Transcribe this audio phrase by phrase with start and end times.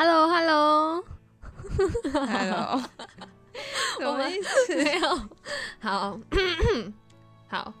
[0.00, 1.04] Hello，Hello，Hello，
[4.00, 4.76] 什我们么意思？
[4.82, 5.28] 没有，
[5.78, 6.18] 好，
[7.46, 7.74] 好，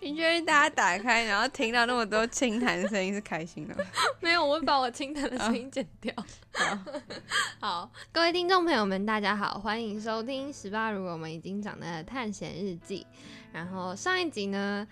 [0.00, 3.82] 你觉得大家打开，然后听到那么多清弹的声音是开心的吗？
[4.20, 6.12] 没有，我会把我清谈的声音剪掉。
[7.58, 13.06] 好，各位听众朋友们，大家好，欢迎收听《十八如果我们已经长大的探险日记》。
[13.50, 14.86] 然后上一集呢，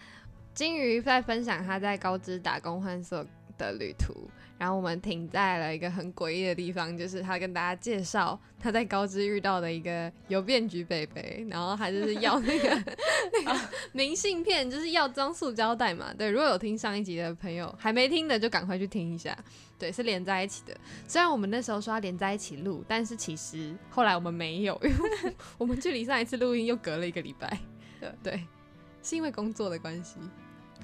[0.55, 3.23] 金鱼在分享他在高知打工换宿
[3.59, 4.31] 的旅途，
[4.65, 12.71] 然后我们停在了一个很诡异的地方，就是他跟大家介绍他在高知遇到的一个邮便局北北，然后他就是要那个
[13.31, 13.61] 那个
[13.93, 16.15] 明信片，就是要装塑胶袋嘛。
[16.17, 19.37] 对，如果有听上一集的朋友还没听的，就赶快去听一下。
[19.79, 20.75] 对，是连在一起的。
[21.07, 27.59] 虽然我们那时候说要连在一起录，但是其实后来我们没有，因为我们距离上一次录音又隔了一个礼拜。
[28.01, 28.47] 对对，
[29.03, 30.17] 是因为工作的关系。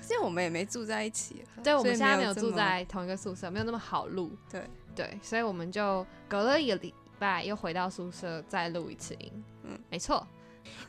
[0.00, 4.34] 可是我们也没住在一起啊，对，我们现在没有住在同一个宿舍，没有那么好录。
[4.50, 4.64] 对
[4.94, 9.30] 对，所以我们就隔了一个礼拜又回到宿舍再录一次音。
[9.62, 10.26] 嗯嗯，没错。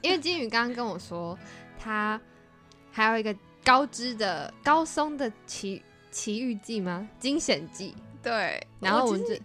[0.02, 1.38] 因为金宇刚刚跟我说，
[1.78, 2.20] 他
[2.92, 7.08] 还有一个高知的高松的奇奇遇记吗？
[7.20, 7.96] 惊险记。
[8.24, 8.66] 对。
[8.80, 9.36] 然后我们就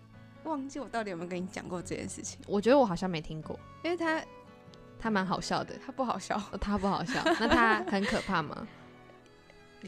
[0.45, 4.23] 忘记我到底有没有跟你讲过这件事情，我觉得我好像没听过，因为他
[4.99, 5.75] 他蛮好笑的。
[5.85, 8.67] 他不好笑，哦他不好笑，那他很可怕吗？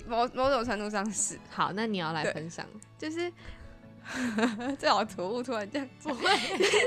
[0.06, 2.32] 某某种程度上是，好，那你要来对。
[2.32, 2.64] 分享。
[2.98, 3.32] 就是
[4.78, 6.30] 这好突兀，突然这样不会，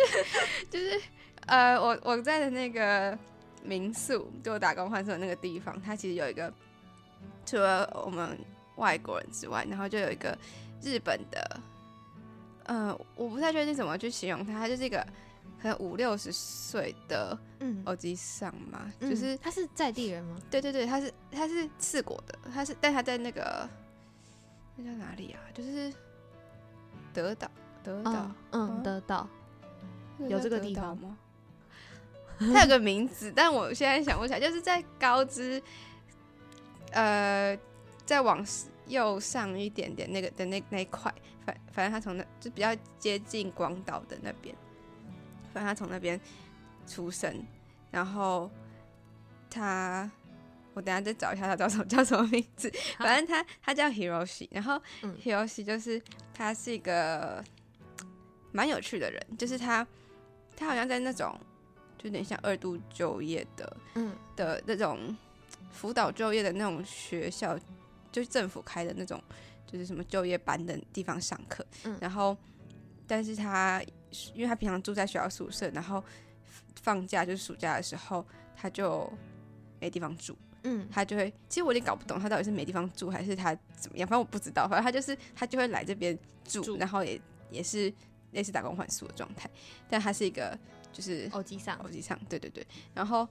[0.69, 0.99] 就是
[1.45, 3.17] 呃，我我在的那个
[3.63, 6.51] 民宿，就我打工换宿的那个地方，它其实有一个
[7.45, 8.37] 除了我们
[8.77, 10.35] 外国人之外，然后就有一个
[10.81, 11.59] 日本的，
[12.65, 15.05] 呃，我不太确定怎么去形容它，它就是一个
[15.61, 20.37] 可能五六十岁的嗯，耳机上嘛，嗯就是他是在地人吗？
[20.49, 23.69] 对对对，他是他是四国的，他是但他在那个
[24.75, 25.39] 那叫哪里啊？
[25.53, 25.93] 就是
[27.13, 27.49] 德岛，
[27.83, 29.27] 德岛、嗯嗯，嗯得到。
[30.17, 31.17] 那有这个地方吗？
[32.39, 35.61] 他有个名字，但我现在想不起来，就是在高知，
[36.91, 37.55] 呃，
[38.03, 38.43] 再往
[38.87, 41.13] 右上一点点那个的那那一块，
[41.45, 44.55] 反反正他从那就比较接近广岛的那边，
[45.53, 46.19] 反正他从那边
[46.87, 47.43] 出生，
[47.91, 48.49] 然后
[49.49, 50.09] 他。
[50.73, 56.01] 我等下再找一下他叫什么叫什么名字，反正他他叫 Hiroshi，然后嗯 Hiroshi 就是
[56.33, 57.43] 他是一个
[58.53, 59.85] 蛮有趣的人，就是他
[60.55, 61.37] 他好像在那种
[61.97, 65.13] 就有点像二度就业的嗯的那种
[65.71, 67.59] 辅导就业的那种学校，
[68.09, 69.21] 就是政府开的那种，
[69.67, 71.65] 就是什么就业班的地方上课。
[71.83, 72.37] 嗯然后，
[73.05, 73.83] 但是他
[74.33, 76.03] 因为他平常住在学校宿舍，然后
[76.81, 79.11] 放假就是暑假的时候，他就
[79.79, 80.37] 没地方住。
[80.63, 80.87] 嗯。
[80.91, 87.19] 他就会，其实我有点搞不懂他到底是没地方住还是他怎么样，反正我不知道，反正他就是他就会来这边住，住然后也
[87.49, 87.91] 也是
[88.31, 89.49] 类似打工换宿的状态，
[89.89, 90.57] 但他是一个
[90.91, 93.27] 就是偶机上手机上，对对对，然后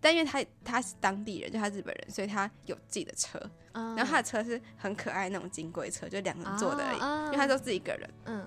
[0.00, 3.40] 但因为他他是当地人，就他日本人，所以他有自己的车，
[3.72, 8.46] 嗯然后他的车是很可爱那种金龟车，就两个人坐的而已，已因为他都自己一个人，嗯。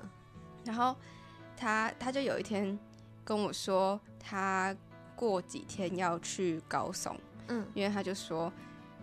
[0.64, 0.96] 然后
[1.58, 2.78] 他他就有一天
[3.26, 4.74] 跟我说，他
[5.16, 7.20] 过几天要去高松。
[7.48, 7.66] 嗯。
[7.74, 8.54] 因为他就说，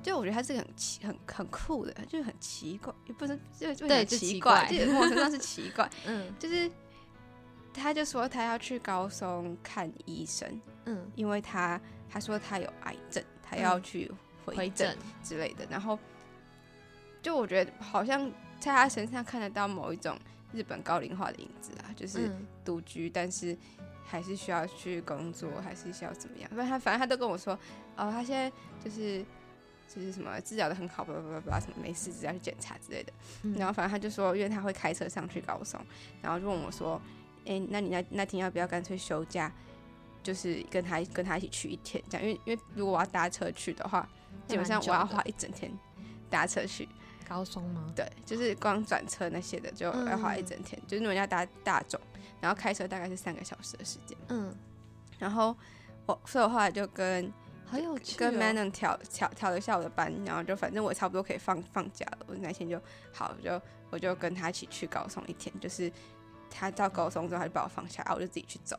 [0.02, 6.32] 就我觉得他是个很奇、很很酷的，就是很奇怪，也不是就就很奇奇怪，怪就是某种程度上是奇怪， 嗯。
[6.38, 6.70] 就是
[7.72, 14.10] 他就说他要去高松看医生，嗯，因为他他说他有癌症，他要去
[14.44, 15.98] 回诊之类的，然后
[17.20, 20.16] 就我觉得好像在他身上看得到某一种
[20.54, 23.56] 日本高龄化的影子啊，就是嗯独居，但是
[24.04, 26.48] 还是需要去工作，还是需要怎么样？
[26.50, 27.54] 反正他反正他都跟我说，
[27.96, 28.50] 哦，他现在
[28.82, 29.24] 就是
[29.88, 33.12] 就是什么治疗的很好，叭叭叭叭，什么没事，只要去检查之类的。
[33.42, 35.80] 嗯然后反正他就说，因为他会开车上去高松，
[36.22, 37.00] 然后就问我说，
[37.46, 39.52] 哎、那你那那天要不要干脆休假，
[40.22, 42.26] 就是跟他跟他一起去一天这样？
[42.26, 44.08] 因为因为如果我要搭车去的话，
[44.46, 45.70] 基本上我要花一整天
[46.30, 46.88] 搭车去。
[47.28, 47.92] 高松吗？
[47.94, 52.00] 对，就是光转车那些的就要花一整天，就是如果要搭大众，
[52.40, 54.16] 然后开车大概是三个小时的时间。
[54.28, 54.54] 嗯，
[55.18, 55.56] 然后
[56.06, 57.32] 我，所以我后来就跟
[57.64, 58.18] 好有趣哦。
[58.18, 62.80] 跟 Manon 调调调了一下我的班，然后就反正我差不多可以放放假了，我那天就
[63.12, 65.90] 好，我就我就跟他一起去高松一天，就是
[66.50, 68.78] 他到高松之后他就把我放下来，我就自己去走，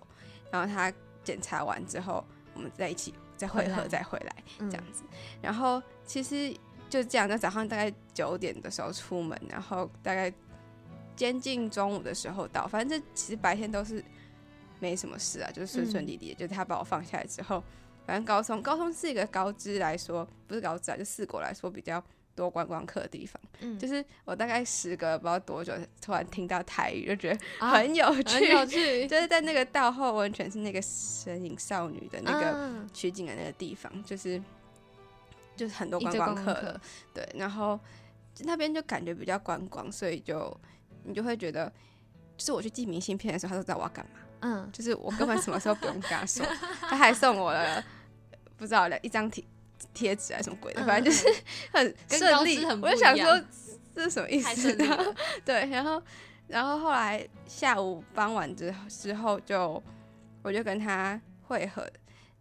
[0.51, 0.93] 然后他
[1.23, 5.03] 检查完之后，我们在一起再会合再回来嗯这样子，
[5.41, 6.55] 然后其实
[6.95, 10.31] 就这样，在早上大概九点的时候出门，然后大概
[11.15, 14.03] 接近中午的时候到，反正这其实白天都是
[14.79, 16.35] 没什么事啊，就是顺顺利利的。
[16.35, 17.63] 就是他把我放下来之后，
[18.05, 22.03] 反正高松高松是一个高知来说，不是高知啊，就四国来说比较
[22.35, 23.41] 多观光客的地方。
[23.61, 28.49] 嗯，就是我大概时隔不知道多久，突然听到台语，就觉得啊很有很趣。
[28.49, 34.41] 有 趣，就是在那个道后温泉是那个神隐少女的那个嗯取景的那个地方，就是
[35.55, 36.79] 就是很多观光客
[37.13, 37.79] 对，然后
[38.39, 40.55] 那边就感觉比较观光，所以就
[41.03, 41.71] 你就会觉得，
[42.37, 46.45] 就是我去寄明信片的时候，他都知道我要干嘛，嗯，就是我根本什么时候不用跟他说，
[46.89, 47.83] 他还送我了
[48.57, 49.43] 不知道了一张贴
[49.93, 51.27] 贴纸还是什么鬼的，嗯反正就是
[51.71, 53.41] 很顺利很，我就想说
[53.95, 55.13] 这是什么意思太顺利然后，
[55.45, 56.01] 对，然后
[56.47, 59.81] 然后后来下午傍晚之之后就
[60.43, 61.87] 我就跟他会合，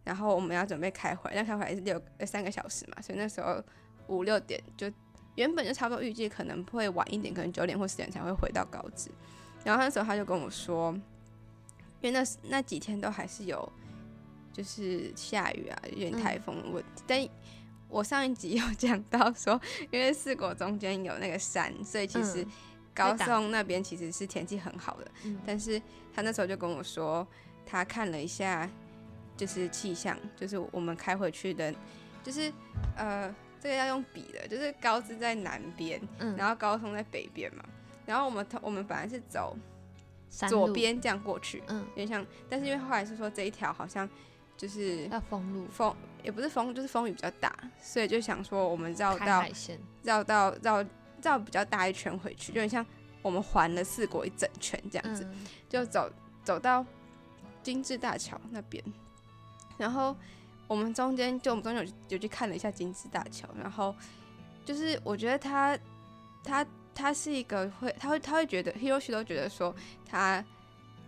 [0.05, 3.61] 然后我们要准备开会，那开会是六呃三个小时嘛，所以那时候
[4.07, 4.89] 五六点就
[5.35, 9.11] 原本就差不多预计可能会晚一点，可能九点或十点才会回到高知。
[9.63, 10.93] 然后那时候他就跟我说，
[12.01, 13.69] 因为那那几天都还是有
[14.53, 17.27] 就是下雨啊，有点台风的问题，但
[17.89, 19.59] 我上一集有讲到说，
[19.91, 22.51] 因为四国中间有那个山，所以其实嗯
[22.93, 25.11] 高松那边其实是天气很好的。
[25.23, 25.81] 嗯但是
[26.13, 27.27] 他那时候就跟我说，
[27.65, 28.69] 他看了一下，
[29.37, 31.73] 就是气象，就是我们开回去的，
[32.23, 32.51] 就是
[32.95, 37.63] 呃，这个要用比的，就是高知在南边，嗯，然后高松在北边嘛。
[38.05, 39.57] 然后我们我们本来是走，
[40.29, 44.07] 左边这样过去，嗯，有点像，但是因为后来是说这一条好像
[44.55, 49.43] 就是要封路，风也不是风，就是风雨比较大，所以就想说我们绕到，
[50.03, 50.85] 绕到绕
[51.21, 52.85] 绕比较大一圈回去，就很像
[53.21, 55.23] 我们环了四国一整圈这样子。
[55.23, 56.07] 嗯，就走
[56.43, 56.85] 走到
[57.63, 58.83] 金致大桥那边，
[59.77, 60.15] 然后
[60.67, 63.93] 我们中间就我们中间有有去看了一下金致大桥，然后
[64.63, 65.77] 就是我觉得他
[66.43, 69.75] 他他是一个会他会他会觉得 Hiroshi 都觉得说
[70.09, 70.43] 他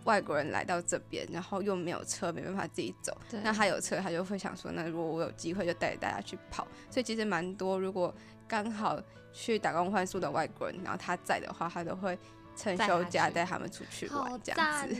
[0.04, 6.66] 外国人来到这边，然后又没有车，没办法自己走，那他有车，他就会想说，那如果我有机会，就带着大家去跑。
[6.90, 8.14] 所以其实蛮多，如果
[8.46, 8.98] 刚好
[9.34, 12.18] 去打工换宿的外国人，然后他在的话，他都会
[12.56, 14.94] 趁休假去带他们出去玩这样子。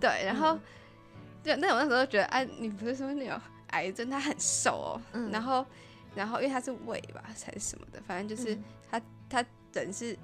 [0.00, 0.60] 对，然后嗯
[1.42, 5.64] 对，那我那时候觉得，哎、你不是说你有癌症，他很瘦哦，嗯然后
[6.14, 10.16] 然后因为他是胃吧，还是什么的，反正就是嗯他他人是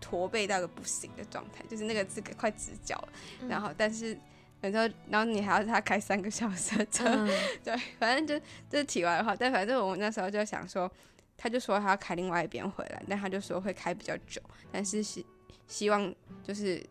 [0.00, 3.08] 驼背到个不行的状态，就是那个这个快直角了，
[3.42, 4.18] 嗯然后但是。
[4.62, 7.26] 有时候，然后你还要他开三个小时的车，嗯
[7.64, 9.34] 对，反正就这是题外的话。
[9.34, 10.92] 但反正我那时候就想说，
[11.34, 14.38] 他就说他要开另外一边回来，但他就说会开比较久，
[14.70, 15.24] 但是希
[15.66, 16.14] 希望
[16.44, 16.84] 就是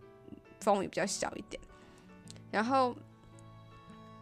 [0.61, 1.61] 风雨比较小一点。
[2.49, 2.95] 然后，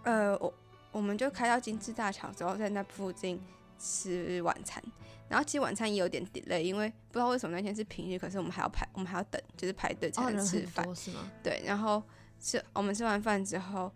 [0.08, 0.54] 呃，我
[0.94, 3.38] 我们就开到金致大桥之后，在那附近
[3.78, 4.82] 吃晚餐。
[5.28, 10.86] 然后其实晚餐也有点 delay，因为不知道为什么那天是平日，可是我们还要排，我们还要等，就是排队才能吃饭。
[10.86, 11.30] 多是吗？
[11.44, 12.02] 对，然后
[12.40, 13.92] 吃我们吃完饭之后，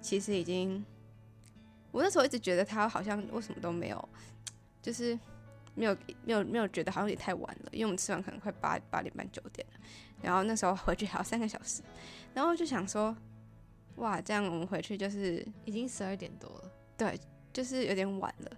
[0.00, 0.82] 其实已经，
[1.90, 4.08] 我那时候一直觉得他好像为什么都没有，
[4.80, 5.18] 就是
[5.74, 5.94] 没有
[6.24, 9.80] 没有没有觉得好像也太晚了，因为我们吃完可能快八八点半九点了，
[10.22, 11.82] 然后那时候回去还要三个小时，
[12.32, 13.14] 然后就想说，
[14.02, 17.18] 哇，这样我们回去就是已经十二点多了，对
[17.52, 18.50] 就是有点晚了，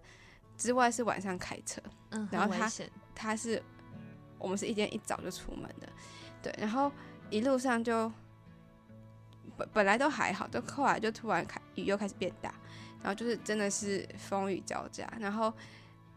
[0.56, 2.70] 之外是晚上开车，嗯，然后他
[3.14, 3.62] 他是
[4.38, 5.88] 我们是一天一早就出门的，
[6.42, 6.90] 对，然后
[7.28, 8.10] 一路上就
[9.54, 12.54] 本本来都还好，就后来就突然开雨又开始变大，
[13.02, 15.52] 然后就是真的是风雨交加，然后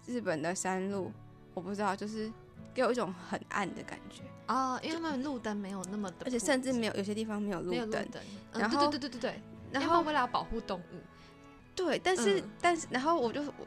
[0.05, 1.11] 日本的山路
[1.53, 2.31] 我不知道，就是
[2.77, 8.07] 给我一种很暗的感觉，哦，因为他们路灯没有那么的，而且甚至没有有些地方没有路灯，
[8.53, 9.41] 然后对对对对对对，
[9.71, 11.01] 然后为了要保护动物，
[11.75, 12.51] 对，但是、嗯。
[12.61, 13.65] 但是然后我就我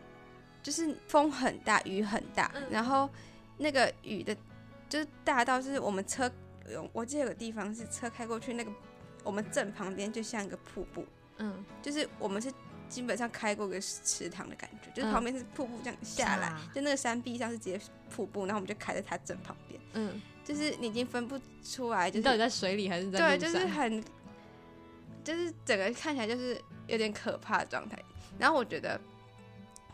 [0.62, 2.62] 就是风很大，雨很大，嗯。
[2.71, 3.11] 然后
[3.59, 4.37] 那个雨的，
[4.88, 6.31] 就是大到是我们车
[6.71, 8.71] 有我记得有个地方是车开过去，那个
[9.25, 11.05] 我们正旁边就像一个瀑布，
[11.38, 12.49] 嗯，就是我们是
[12.90, 15.12] 基本上开过个池塘的感觉，就是嗯。
[15.12, 16.61] 旁边是瀑布这样下来，啊。
[16.75, 17.80] 就那个山壁上是直接
[18.14, 24.04] 瀑布，然后我们就开在它正旁边，嗯，就是你已经分不出来，就是你到底在水里还是在对，就是很，
[25.23, 27.97] 就是整个看起来就是有点可怕的状态。
[28.38, 29.00] 然后我觉得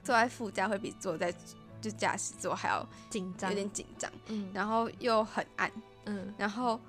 [0.02, 1.32] 坐在副驾会比坐在
[1.80, 4.50] 就驾驶座还要紧张，有点紧张，嗯。
[4.54, 5.70] 然后又很暗，
[6.06, 6.34] 嗯。
[6.38, 6.80] 然后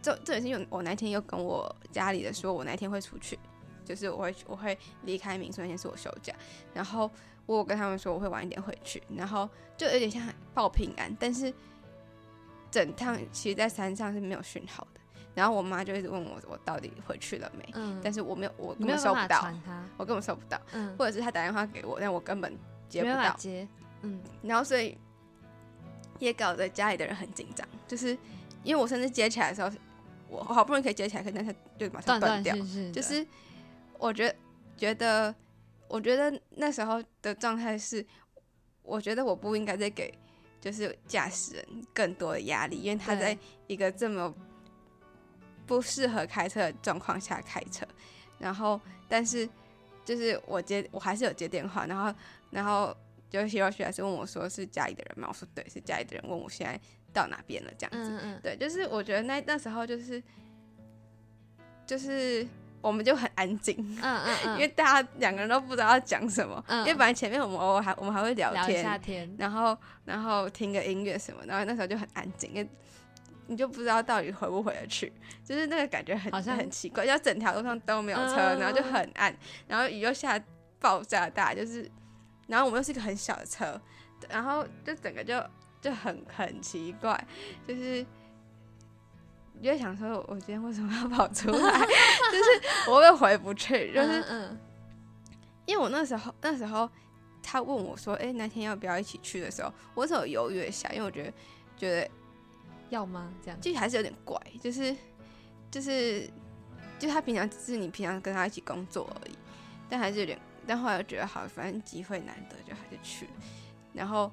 [0.00, 3.38] 这这也是有我那天又跟我家里的说，我那天会出去，
[3.84, 6.34] 就是我会我会离开民宿那天是我休假，
[6.72, 7.10] 然后
[7.46, 10.22] 我有跟他们说我会晚一点回去，然后就有点像
[10.54, 11.52] 报平安，但是
[12.70, 15.00] 整趟其实在山上是没有讯号的，
[15.34, 19.52] 然后我妈就一直问我我到底回去了没，嗯，但是我没有我根本收不到，
[19.96, 22.56] 我根本收不到，嗯，或者是他打电话给我，但我根本
[22.88, 23.68] 接不到接，
[24.02, 24.20] 嗯。
[24.42, 24.96] 然后所以
[26.18, 28.16] 也搞得家里的人很紧张，就是
[28.62, 29.70] 因为我甚至接起来的时候，
[30.28, 32.56] 我好不容易可以接起来，可是但它就马上断断掉，
[32.92, 33.24] 就是
[34.04, 34.36] 我觉得
[34.76, 35.34] 觉得
[35.88, 38.06] 我觉得那时候的状态是，
[38.82, 40.12] 我觉得我不应该再给
[40.60, 44.34] 就是驾驶人更多的压力，因为他在一个这么
[45.66, 47.86] 不适合开车的状况下开车，
[48.38, 49.48] 然后但是
[50.04, 52.14] 就是我接我还是有接电话，然后
[52.50, 52.94] 然后
[53.30, 55.28] 就希望徐老师问我说是家里的人吗？
[55.30, 56.78] 我说对，是家里的人问我现在
[57.10, 58.10] 到哪边了这样子。
[58.10, 60.22] 嗯嗯对，就是我觉得那那时候就是
[61.86, 62.46] 就是
[62.84, 66.80] 我们就很安静，嗯嗯嗯，因为大家两个人都不知道要讲什么，嗯。
[66.80, 69.74] 因为本来前面我们偶尔还我们还会聊天，然后
[70.04, 72.68] 然后听个音乐什么，然后那时候就很安静，因为
[73.46, 75.10] 你就不知道到底回不回得去，
[75.42, 78.58] 就是那个感觉很很奇怪，要整条路上都没有车，嗯。
[78.60, 79.34] 然后就很暗，
[79.66, 80.38] 然后雨又下
[80.78, 81.90] 爆炸大，就是，
[82.48, 83.80] 然后我们又是一个很小的车，
[84.28, 85.42] 然后就整个就
[85.80, 87.18] 就很很奇怪，
[87.66, 88.04] 就是。
[89.54, 91.56] 你就会想说，我今天为什么要跑出来？
[92.32, 94.60] 就是我会回不去，就是嗯嗯
[95.66, 96.90] 因为我那时候那时候
[97.42, 101.32] 他问我说：“哎、那天要不要一起去？”的时候，我是有犹豫一下，因为我觉得
[101.76, 102.10] 觉得
[102.90, 103.32] 要吗？
[103.42, 104.94] 这样，就还是有点怪，就是
[105.70, 106.28] 就是
[106.98, 109.38] 就他平常只是你平常跟他一起工作而已，
[109.88, 113.32] 但还是有点，但后来又觉得好，反正机会难得，就还是去了。
[113.94, 114.30] 然后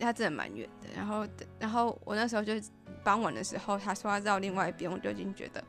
[0.00, 1.26] 他真的蛮远的，然后
[1.58, 2.54] 然后我那时候就
[3.04, 5.62] 傍晚的时候，他说要绕另外一边，我就已经觉得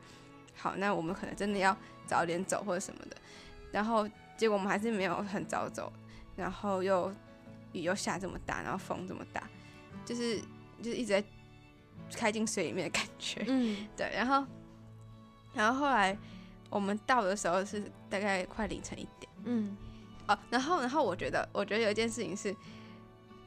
[0.56, 3.16] 好，那我们可能真的要早点走或者什么的。
[3.70, 5.92] 然后结果我们还是没有很早走，
[6.34, 7.12] 然后又
[7.72, 9.48] 雨又下这么大，然后风这么大，
[10.04, 10.38] 就是
[10.82, 11.24] 就是一直在
[12.14, 13.44] 开进水里面的感觉。
[13.46, 14.46] 嗯对，然后
[15.54, 16.16] 然后后来
[16.70, 19.76] 我们到的时候是大概快凌晨一点嗯
[20.26, 22.54] 哦，然后然后我觉得我觉得有一件事情是。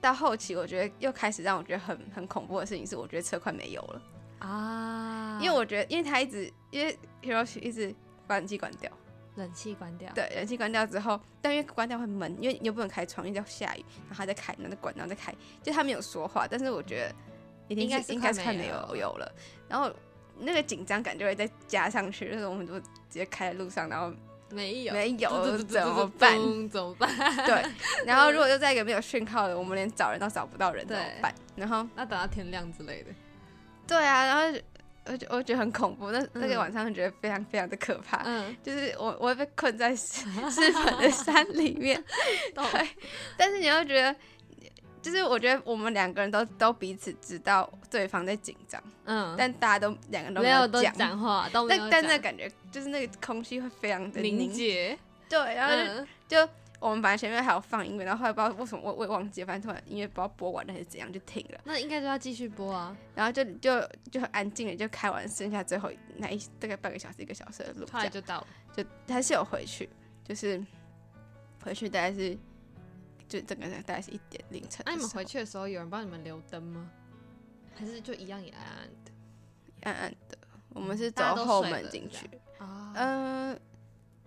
[0.06, 4.02] 到后期，我觉得又开始让我觉得很很恐怖的事情是，我觉得车快没油了，
[4.38, 7.92] 啊，因为我觉得，因为他一直，因为 Hiroshi 一直
[8.28, 8.92] 把冷气关掉，
[9.34, 15.34] 冷气关掉，对，冷气关掉之后，但因为关掉会闷，因为你又不能开窗，因为要下雨，然后他在开，然后再关，然后再开，
[15.64, 17.16] 就他没有说话，但是我觉得
[17.68, 19.32] 一定应该是应该是快没有有油了，
[19.68, 19.92] 然后
[20.38, 24.16] 那个紧张感就会再加上去，就是我们就直接开在路上，然后
[24.56, 26.34] 没有没有怎么办？
[26.70, 27.10] 怎么办？
[27.46, 27.64] 对，
[28.06, 31.34] 然后如果又在一个没有讯号的，我们连找人都找不到人怎么办？
[31.56, 33.10] 然后那等到天亮之类的，
[33.86, 34.60] 对啊，然后
[35.06, 42.04] 我就我觉得很恐怖，那那个嗯晚上觉得非常非常的可怕，嗯，就是我我会被困在日日本的山里面，
[42.56, 42.90] 对，
[43.38, 44.16] 但是你又觉得，
[45.06, 54.98] 就是我觉得我们两个人都都彼此知道对方在紧张，嗯，但大家都两个人都没有都讲，讲话， 都没有但但那感觉就是那个空气会非常的凝凝，结，
[55.30, 56.08] 对，然后就、嗯。
[56.28, 63.80] 就我们本来前面还有放音乐，然后后来不知道为什么我我也忘记了，反正突然音乐不知道播完了还是怎样就停了，那应该就要继续播啊，然后就就
[64.12, 68.84] 就很安静的就开完剩下最后那一大概半个小时一个小时的路，这样后来就到了，就
[69.14, 69.88] 还是有回去，
[70.24, 70.64] 就是
[71.64, 72.36] 回去大概是
[73.28, 74.84] 就整个大概是一点凌晨。
[74.86, 76.90] 那你们回去的时候有人帮你们留灯吗？
[77.76, 79.12] 还是就一样也暗暗的？
[79.82, 80.38] 暗暗的，
[80.70, 82.30] 我们是走后门进去。
[82.58, 83.60] 啊嗯、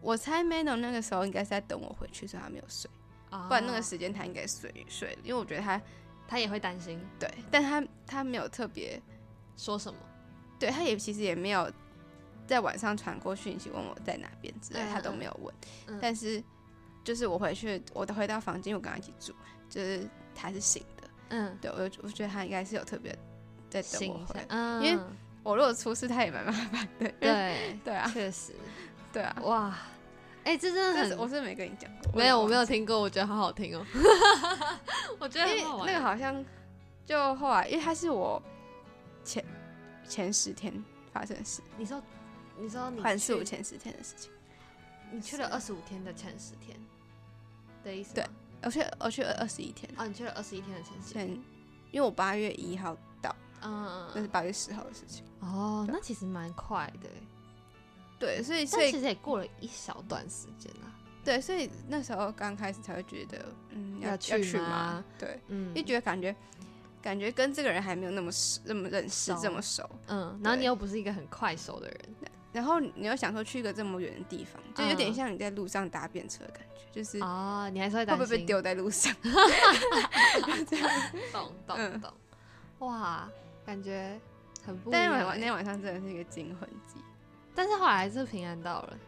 [0.02, 2.90] 我猜 Mano 那个时候应该是在等我回去，所以他没有睡，
[3.30, 5.80] 啊不然那个时间他应该睡睡了，因为我觉得他
[6.28, 9.00] 他也会担心对，但他他没有特别，
[9.56, 9.98] 说什么，
[10.58, 11.72] 对，他也其实也没有
[12.46, 15.54] 在晚上传过讯息问我在哪边之类，嗯他都没有问。
[15.86, 16.44] 嗯但是
[17.08, 19.32] 就是我回去，我回到房间，我跟他一起住，
[19.70, 23.18] 就是他是醒的，嗯，对我就我觉得他应该是有特别
[23.70, 25.02] 在等我回嗯，因为
[25.42, 27.10] 我如果出事，他也蛮麻烦的。
[27.18, 28.52] 对，对啊，确实，
[29.10, 29.34] 对啊。
[29.42, 29.74] 哇，
[30.44, 33.86] 哎，这真的很但是我是没跟你讲过，没有，我没有，听过，我觉得好好听哦。
[35.18, 35.50] 我觉得
[35.86, 36.44] 那个好像
[37.06, 38.42] 就后来，因为他是我
[39.24, 39.42] 前
[40.06, 42.02] 前十天发生的事，你说，
[42.58, 44.30] 你说你还是我去前十天的事情。
[45.10, 46.78] 你去了二十五天的前十天
[47.84, 48.30] 的意思对吗？
[48.62, 51.28] 我去我去了二十一天，哦，你去了二十一天的城市前，
[51.90, 55.24] 因为我八月一号到，嗯嗯那是八月十号的事情。
[55.40, 57.22] 嗯，哦，那其实蛮快的欸，
[58.18, 60.92] 对，所以所以其实也过了一小段时间啦。
[61.24, 65.04] 对，所以那时候刚开始才会觉得，嗯，要要去去吗吗？
[65.18, 66.34] 对，嗯就觉得感觉
[67.00, 69.88] 感觉跟这个人还没有那么熟，那么认识，这么熟。
[70.06, 71.98] 嗯，然后你又不是一个很快熟的人，
[72.52, 79.14] 然后你又想说去一个这么远的地方，就有点嗯像你在路上搭便车的感觉，就是会哦，你还是会不，会被丢在路上？
[81.32, 82.12] 懂懂 嗯懂，
[82.80, 83.28] 哇，
[83.66, 84.18] 感觉
[84.64, 85.24] 很不一但是样欸。
[85.26, 87.00] 晚那天晚上真的是一个惊魂记。
[87.54, 88.98] 但是后来还是平安到了。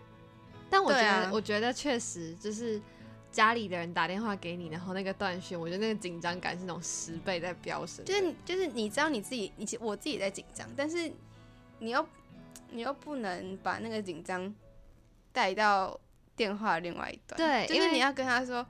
[0.69, 2.81] 但我觉得，啊我觉得确实就是
[3.33, 8.05] 家里的人打电话给你，然后那个断讯，我觉得那个紧张感是那种十倍在飙升。
[8.05, 11.11] 就是就是你知道你自己，你我自己在紧张，但是
[11.79, 12.05] 你又
[12.71, 14.55] 你又不能把那个紧张
[15.33, 15.99] 带到
[16.37, 18.67] 电话另外一端，对因为就是你要跟他说，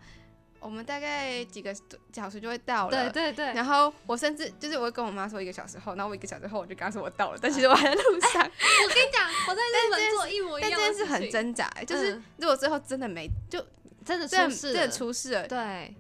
[0.59, 1.75] 我们大概几个
[2.13, 3.11] 小时就会到了。
[3.11, 3.55] 对对对。
[3.55, 8.43] 然后我甚至就是我会跟我妈说一个小时后，然后我一个小时后我就跟她说我到了，但其实我还在路上。
[8.43, 13.65] 我跟你讲，我在日本做一模一样但这件事很挣扎，就是如果最后真的没，就
[14.05, 15.95] 真的出事，真的出事了，对，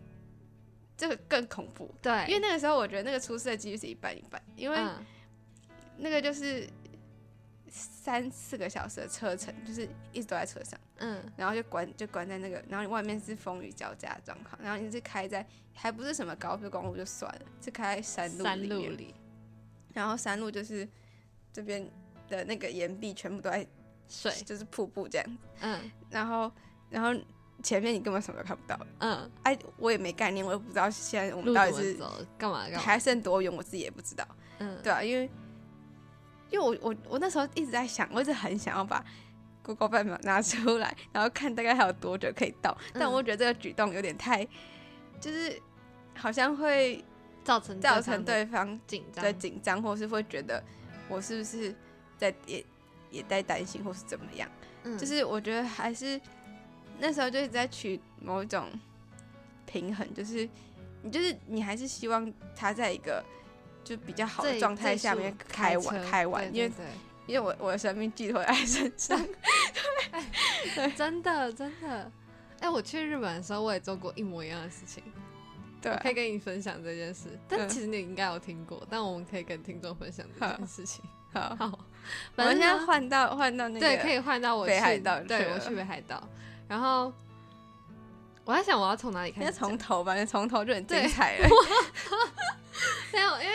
[0.97, 1.95] 这个更恐怖。
[2.03, 4.79] 对，因为那个时候我觉得那个出事的几率是一半一半，因为
[5.99, 6.69] 那个就是。
[7.71, 19.15] 三四个小时的车程，就是一直都在车上，嗯，然后就关就关在那个，然后外面是风雨交加的状况，然后你是开在还不是什么高速公路就算了，是开在山路里面，
[19.95, 20.87] 然后山路就是
[21.53, 21.89] 这边
[22.29, 23.65] 的那个岩壁全部都在
[24.09, 26.51] 水，就是瀑布这样，嗯，然后
[26.91, 27.15] 然后
[27.63, 31.95] 前面你根本什么都看不到，嗯，哎，我也没概念，我也不知道现在我们到底是
[32.37, 34.27] 干嘛干嘛，还剩多远，我自己也不知道，
[34.59, 35.31] 嗯，对啊，因为。
[36.51, 39.05] 因为我我我那时候一直在想，我一直很想要把
[39.63, 42.77] Google Map 拿出来，然后看大概还有多久可以到。
[42.93, 44.45] 但我觉得这个举动有点太，
[45.21, 45.57] 就是
[46.15, 47.05] 好像会
[47.45, 50.63] 造成造成对方紧张，对紧张，或是会觉得
[51.09, 51.75] 我是不是
[52.19, 52.65] 在也
[53.11, 54.49] 也在担心，或是怎么样。
[54.83, 56.21] 嗯就是我觉得还是
[56.99, 58.67] 那时候就一直在取某一种
[59.67, 60.49] 平衡，就是
[61.03, 63.25] 你就是你还是希望他在一个。
[63.91, 66.71] 就比较好的状态下面开完开完，因为
[67.27, 69.19] 因为我我的生命寄托在身上，
[70.77, 72.09] 对， 真的真的。
[72.61, 75.03] 哎，我去日本的时候，我也做过一模一样的事情，
[75.83, 77.37] 对，可以跟你分享这件事。
[77.49, 81.05] 但其实你应该有听过，但我们可以跟听众分享这件事情。
[81.33, 81.79] 好， 好
[82.37, 86.23] 我们现在换到换到那个，对，可以换到我北海道，对我去北海道。
[86.69, 87.13] 然后
[88.45, 89.53] 我在想，我要从哪里开始？
[89.53, 91.49] 从头吧，从头就很精彩了。
[93.13, 93.55] 没有，因为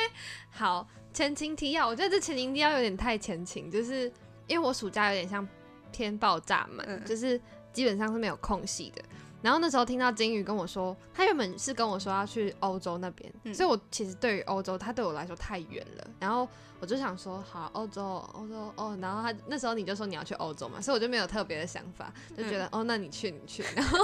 [0.49, 4.11] 好前情提要，我觉得这前情提要有点太前情，就是
[4.47, 5.47] 因为我暑假有点像
[5.91, 7.39] 偏爆炸嘛，就是
[7.71, 9.03] 基本上是没有空隙的。
[9.45, 16.07] 然后那时候听到金鱼跟我说，他原本是跟我说要去欧洲那边，所以我其实对于欧洲，他对我来说太远了。
[16.19, 16.49] 然后
[16.79, 18.97] 我就想说，好，欧洲，欧洲，哦。
[18.99, 23.61] 然后他那时候你就说你要去欧洲嘛，所以我就没有特别的想法，就觉得哦，那你去，你去。
[23.77, 23.99] 然后，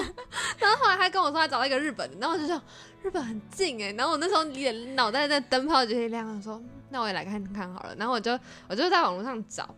[0.59, 2.61] 然后后来他跟我说他找到一个日本的，然后我就说
[3.01, 3.91] 日本很近哎。
[3.93, 7.95] 然后我那时候脸脑袋在灯泡就亮，说那我也来看看好了。
[7.95, 8.37] 然后我就
[8.69, 9.73] 我就在网络上找，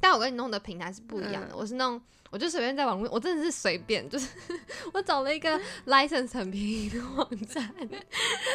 [0.00, 2.00] 但我跟你弄的平台是不一样的，我是弄。
[2.30, 4.28] 我就随便在网络，我真的是随便，就是
[4.92, 7.74] 我找了一个 license 很便宜的网站，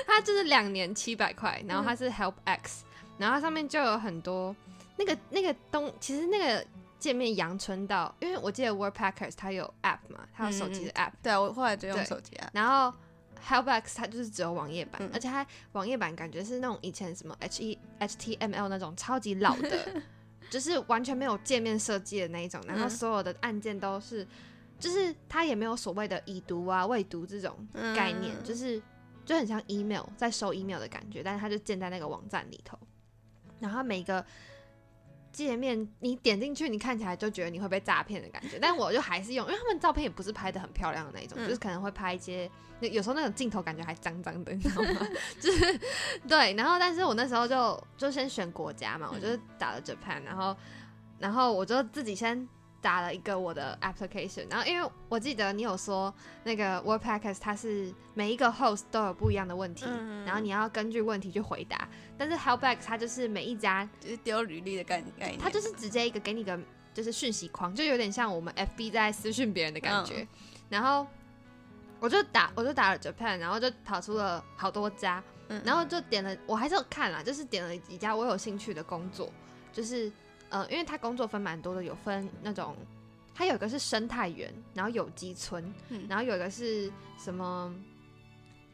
[0.06, 2.84] 它就是两年七百块，然后它是 Help X，
[3.18, 4.56] 然后它上面就有很多
[4.98, 6.66] 那个那个东，其实那个
[7.00, 12.96] 界面阳春到，因为我记得 Wordpackers 它有 app 嘛，它有手机的 app，对我后来就用手机 app，然后
[13.44, 20.04] Help X 它就是只有网页版，而且它网页版感觉是那种以前什么 H E H T M L 那种超级老的。
[20.54, 24.28] 就是完全没有界面设计的那一种，然后所有的按键都是，
[24.78, 27.58] 就是它也没有所谓的已读啊、未读这种
[27.96, 28.80] 概念，就是
[29.26, 32.78] 就很像 email 在收 email 的感觉，但是它就建在那个网站里头，
[33.60, 34.24] 然后每个。
[35.34, 45.08] 界面你点进去，你看起来就觉得你会被诈骗的感觉，但我就还是用，因为他们照片也不是拍的很漂亮的那一种，就是可能会拍一些，有时候那种镜头感觉还脏脏的，你知道吗？
[45.42, 45.80] 就是
[46.28, 50.56] 对，然后但是我那时候就就先选国家嘛，我就打了 Japan，然后
[51.20, 52.48] 然后我就自己先。
[52.84, 59.86] 打了一个我的 application，然后因为我记得你有说那个 Wordpackers 它是每一个 host 都有不一样的问题，
[60.26, 61.88] 然后你要根据问题去回答。
[62.18, 66.60] 但是 Helpback 它就是每一家就是丢履历的概念，它就是直接一个给你个
[66.94, 70.28] 就是讯息框，就有点像我们 FB 在私讯别人的感觉。
[70.70, 71.08] 然后
[72.02, 75.24] 我就打我就打了 Japan，然后就跑出了好多家，
[75.64, 79.32] 然后就点了，我还是有看啦，就是点了几家我有兴趣的工作，
[79.72, 80.12] 就是。
[80.54, 82.76] 呃，因为他工作分蛮多的，有分那种，
[83.34, 85.74] 他有一个是生态园，然后有机村，
[86.08, 87.74] 然后有一个是什么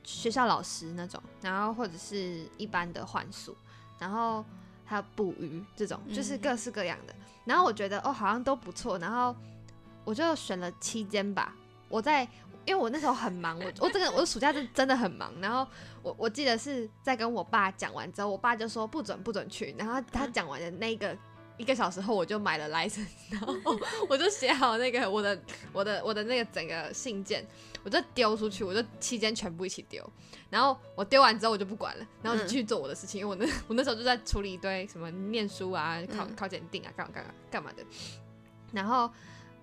[0.04, 3.56] 学校老师那种，然后或者是一般的幻术，
[3.98, 4.44] 然后
[4.84, 7.16] 还有捕鱼这种，就是各式各样的。
[7.46, 9.34] 然后我觉得哦，好像都不错，然后
[10.04, 11.56] 我就选了七间吧。
[11.88, 12.24] 我在，
[12.66, 15.32] 因为我那时候很忙，我我这个我暑假是真的很忙。
[15.40, 15.66] 然后
[16.04, 19.74] 我我记得是在跟我爸讲完之后，我爸就说不准不准去。
[19.78, 21.18] 然后他讲完的那个。
[21.60, 23.54] 一个小时后我就买了 license， 然后
[24.08, 25.38] 我就写好那个我的
[25.74, 27.46] 我的我的那个整个信件，
[27.84, 30.02] 我就丢出去，我就期间全部一起丢，
[30.50, 37.84] 然后我丢完之后我就不管了，然后就继续做我的事情，因为我那 我那时候就在处理一堆什么念书啊、考考检定啊、干嘛干嘛干嘛的，
[38.72, 39.12] 然后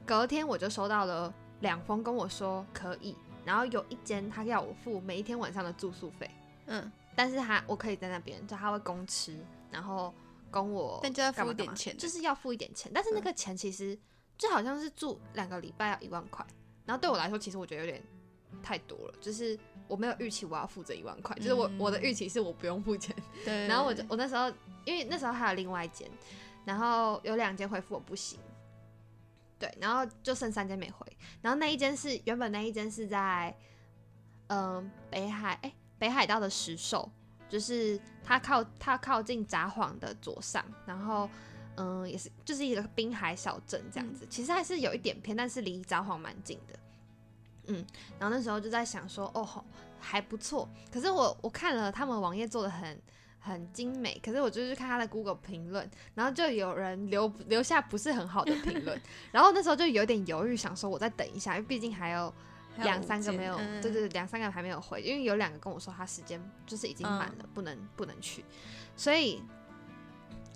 [0.04, 6.30] 隔天我就收到了两封跟我说可以，然后有一间他要我付每一天晚上的住宿费，
[6.66, 9.34] 嗯，但是他我可以在那边，就他会供吃，
[9.70, 10.12] 然后。
[10.62, 12.90] 供我，但就要付一点钱，就是要付一点钱。
[12.94, 13.98] 但是那个钱其实
[14.38, 16.46] 就好像是住两个礼拜要一万块，
[16.84, 18.02] 然后对我来说，其实我觉得有点
[18.62, 23.14] 太多了，就是我没有预期我要付这一万块，就是我我的预期是我不用付钱。
[23.44, 23.66] 对。
[23.66, 24.48] 然后我就我那时候
[24.84, 26.10] 因为那时候还有另外一间，
[26.64, 28.38] 然后有两间回复我不行，
[29.58, 31.06] 对，然后就剩三间没回，
[31.42, 33.56] 然后那一间是原本那一间是在
[34.48, 37.10] 嗯北海哎北海道的石兽，
[37.48, 41.28] 就是它靠它靠近札幌的左上，然后。
[41.78, 46.78] 嗯，也是，就是一个滨海小镇这样子，其实还是有一点偏，但是离札幌蛮近的。
[47.66, 47.84] 嗯，
[48.18, 49.62] 然后那时候就在想说，哦，
[50.00, 50.66] 还不错。
[50.90, 52.98] 可是我我看了他们网页做的很
[53.38, 58.98] 很精美，可是我就是看他的 Google 评论，然后就有人留留下不是很好的评论，
[59.30, 62.32] 然后那时候就有点犹豫，想说我再等一下，因为毕竟还有
[62.78, 68.44] 两三个没有，对对，两三个还没有回，因为有两个跟我说他时间就是已经满了，不能不能去，
[68.96, 69.42] 所以。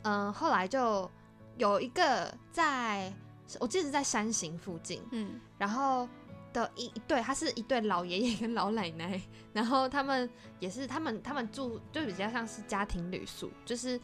[0.02, 1.10] 嗯，后来就
[1.58, 3.12] 有一个在，
[3.58, 6.08] 我记得是在山形附近，嗯，然后
[6.54, 9.20] 的一对，他是一对老爷爷跟老奶奶，
[9.52, 10.26] 然后他们
[10.58, 14.00] 也是他们他们住就比较像是家庭旅宿，就是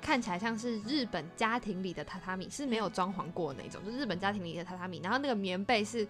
[0.00, 6.06] 看起来像是日本家庭里的榻榻米，是没有装潢过那种，就日本家庭里的榻榻米，然后那个棉被是，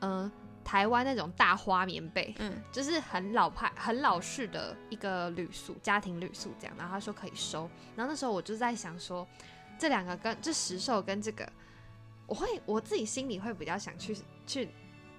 [0.00, 0.30] 嗯。
[0.64, 6.76] 台湾那种大花棉被，嗯，就是很老派、很老式的一个旅宿，家庭旅宿这样。
[6.78, 9.26] 然后他说可以收，然后那时候我就在想说，
[9.78, 11.50] 这两个跟这石兽跟这个，
[12.26, 14.68] 我会我自己心里会比较想去去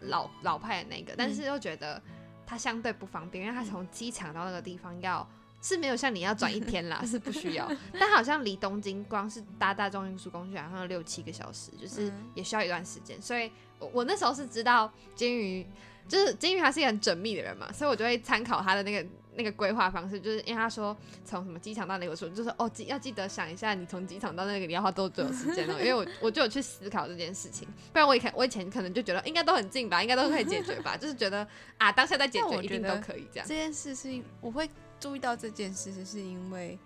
[0.01, 2.01] 老老派的那个，但是又觉得
[2.45, 5.27] 它相对不方便，因为它从机场到那个地方要
[5.63, 7.67] 是没有像你要转一天啦， 是不需要。
[7.99, 13.51] 但好像离东京光是搭大众运输工具好像六七个小时，就是也需要一段时间，所以。
[13.79, 15.65] 我我那时候是知道金鱼，
[16.07, 20.95] 就是金鱼，他是一个很缜密的人嘛，所以我就会参考他的那个那个规划方式，就是因为他说
[21.25, 31.45] 从什么机场到那个时候，就是哦记要记得想一下，你从机场到那个你要花多久时间哦， 因为我我就有去思考这件事情，不然我以前我以前可能就觉得应该都很近吧，应该都可以解决吧，就是觉得
[31.77, 33.47] 啊当下再解决一定都可以这样。
[33.47, 34.69] 这件事是我会
[35.03, 36.79] 注意到这件事，是因为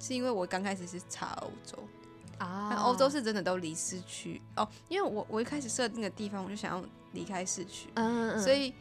[0.00, 1.78] 是因为我刚开始是查欧洲。
[2.38, 8.72] 啊，欧洲是真的都离市区哦，因为我我一开始设定的地方，我就想要离开市区，嗯，所以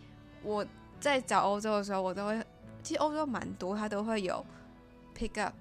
[0.41, 0.65] 我
[0.99, 2.45] 在找欧洲的时候，我都会，
[2.83, 4.45] 其实欧洲蛮多，它都会有
[5.17, 5.53] pick up，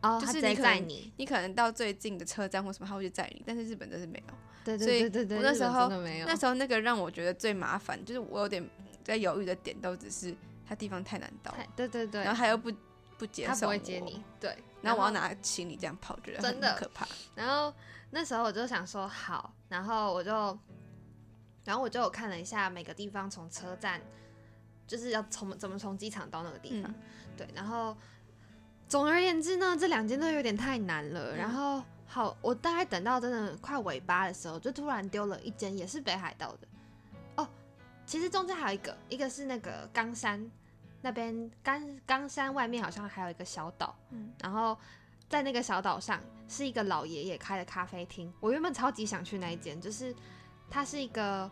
[0.00, 4.34] 哦，就是你载你，你可能到最近的车站或什么，他会去载你，但是日本真是没有，
[4.64, 8.66] 对对对对，我那时候那时候那个让我觉得最麻烦，就是我有点
[9.04, 10.34] 在犹豫的点，都只是
[10.66, 12.72] 它地方太难到，对对对，然后他又不
[13.18, 14.56] 不接受，他不会接你，对。
[14.80, 17.06] 然后我要拿行李这样跑，觉得真的可怕。
[17.36, 17.72] 然后
[18.10, 20.58] 那时候我就想说好，然后我就，
[21.64, 24.00] 然后我就有看了一下每个地方从车站，
[24.86, 26.92] 就是要从怎么从机场到那个地方。
[27.36, 27.96] 对，然后
[28.88, 31.36] 总而言之呢，这两间都有点太难了。
[31.36, 36.66] 然后好，我大概等到真的快尾巴的时候，就突然丢了一间也是北海道的。
[38.02, 40.50] 哦，其实中间还有一个，一个是那个冈山。
[41.04, 44.78] 那边冈冈山外面好像还有一个小岛，嗯，然后
[45.28, 48.32] 在那个小岛上是一个老爷爷开的咖啡厅。
[48.38, 50.14] 我原本超级想去那一间，就是
[50.70, 51.50] 它是一个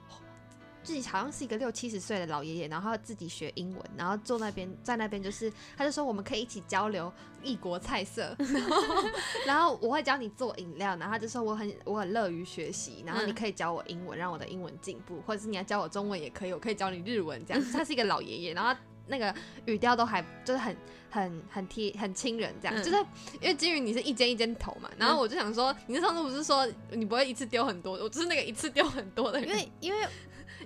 [0.83, 7.13] 自己好像是一个六七十岁的老爷爷，然后自己学英文，然后坐那边在那边就是他就说我们可以一起交流
[7.43, 9.05] 异国菜色，然 后
[9.47, 17.63] 然后我会教你做饮料，然后他就说我很我很乐于学习，然后你可以教我英文，让我的英文进步，或者是你要教我中文也可以，我可以教你日文这样。
[17.73, 18.79] 他是一个老爷爷，然后。
[19.07, 19.35] 那个
[19.67, 20.77] 语调都还就是很
[21.11, 22.97] 很很贴很亲人这样，就是
[23.41, 30.07] 因为金鱼你是一间一间投嘛，然后我就想说，你上次不是说你不会一次丢很多，我就是那个一次丢很多的，因为因为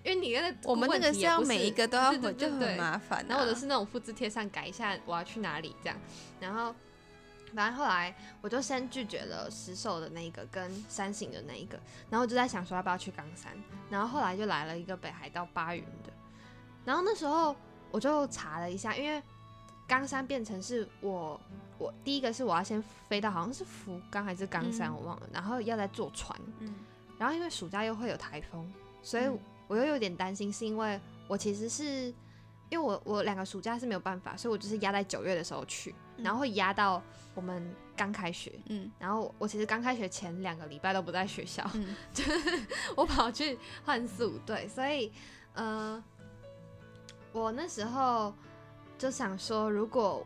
[0.05, 3.25] 因为你那我们那个是要每一个都要回，就很麻烦。
[3.29, 5.99] 然后我的是那种复制贴上改一下我要去哪里这样，
[6.39, 6.75] 然后
[7.55, 13.53] 反正后来我就先拒绝了石兽的那一个跟山形的那一个，然后就在想说要不要去冈山，
[13.91, 16.13] 然后后来就来了一个北海道八云的，
[16.85, 17.57] 然后那时候。
[17.95, 19.23] 我就查了一下，因为
[19.87, 21.41] 冈山变成是我，
[21.79, 26.75] 我第一个是我要先飞到好像是福冈还是冈山，我忘了，然后要再坐船，嗯，
[27.19, 28.69] 然后因为暑假又会有台风，
[29.01, 29.31] 所以
[29.67, 31.85] 我又有点担心，是因为我其实是
[32.69, 37.03] 因为我我两个暑假是没有办法，所以我就是压在九月的时候去，然后会压到
[37.35, 41.65] 我们刚开学，嗯，然后我其实刚开学前两个礼拜都不在学校，
[42.13, 45.13] 就是我跑去换宿，对，所以
[45.55, 46.03] 呃。
[47.37, 48.33] 我那时候
[48.97, 50.25] 就想说，如果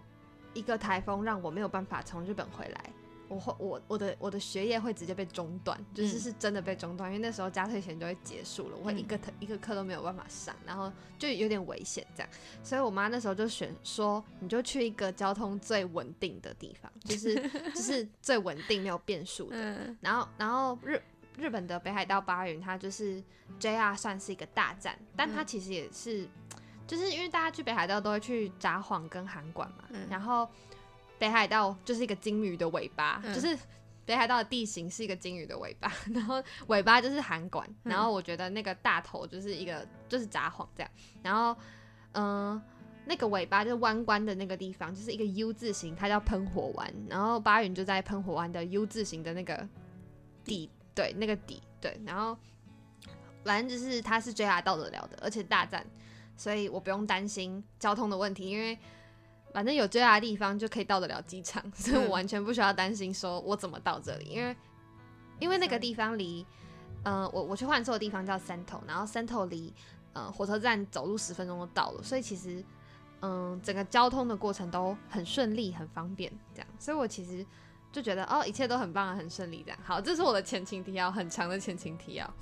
[0.53, 2.93] 一个台风让我没有办法从日本回来，
[3.29, 12.31] 我会我我的我的学业会直接被中断，就是是真的被中断，因为那时候加退钱就会结束了，我会一个一个课都没有办法上，然后就有点危险这样。
[12.63, 17.35] 所以我妈那时候就选说，你就去一个交通最稳定的地方，就是
[17.75, 19.95] 就是最稳定没有变数的。
[20.01, 21.01] 然后然后日
[21.37, 23.23] 日本的北海道八云，它就是
[23.61, 26.29] JR 算是一个大站，但它其实也是。
[26.87, 30.49] 就是因为大家去北海道都会去札幌跟函馆嘛，嗯然后
[31.19, 33.35] 北海道就是一个鲸鱼的尾巴，嗯。
[33.35, 33.59] 就是
[34.07, 37.91] 北海道的地形是一个鲸鱼的尾巴， 然后尾巴就是函馆，嗯。
[37.91, 40.91] 然后我觉得那个大头就是一个就是札幌这样，
[41.23, 41.55] 然后
[42.13, 42.61] 嗯、
[43.05, 49.69] 那个尾巴就是弯弯的那个地方就是一个 U 字形，它叫喷火湾，然后巴云就在喷火湾的 U 字形的那个
[50.45, 52.37] 底，对，那个底，对，然后
[53.45, 55.87] 反正就是它是 JR 到得了的，而且大站，
[56.37, 58.77] 所以我不用担心交通的问题，因为
[59.53, 64.57] 反正有 JR 的地方就可以到得了机场， 所以我嗯完全不需要担心说我怎么到这里，因为
[65.41, 66.45] 因为那个地方离，
[67.03, 69.73] 呃，我我去换宿的地方叫三头，然后三头离
[70.13, 72.65] 呃火车站走路十分钟就到了，所以其实
[73.21, 77.45] 嗯、整个交通的过程都很顺利，很方便，这样，所以我其实。
[77.91, 80.01] 就觉得哦，一切都很棒，很顺利，这样好。
[80.01, 82.35] 这是我的前情提要，很长的前情提要，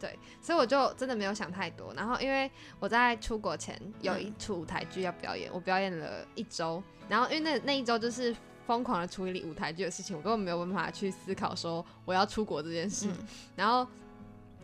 [0.00, 1.92] 对，所以我就真的没有想太多。
[1.94, 8.34] 然后因为我在出国前有一出舞台剧要表演，我表演了一周，然后因为那那一周就是
[8.66, 13.06] 疯狂的处理舞台剧的事情，我根本没有办法去思考说我要出国这件事。
[13.08, 13.86] 嗯然后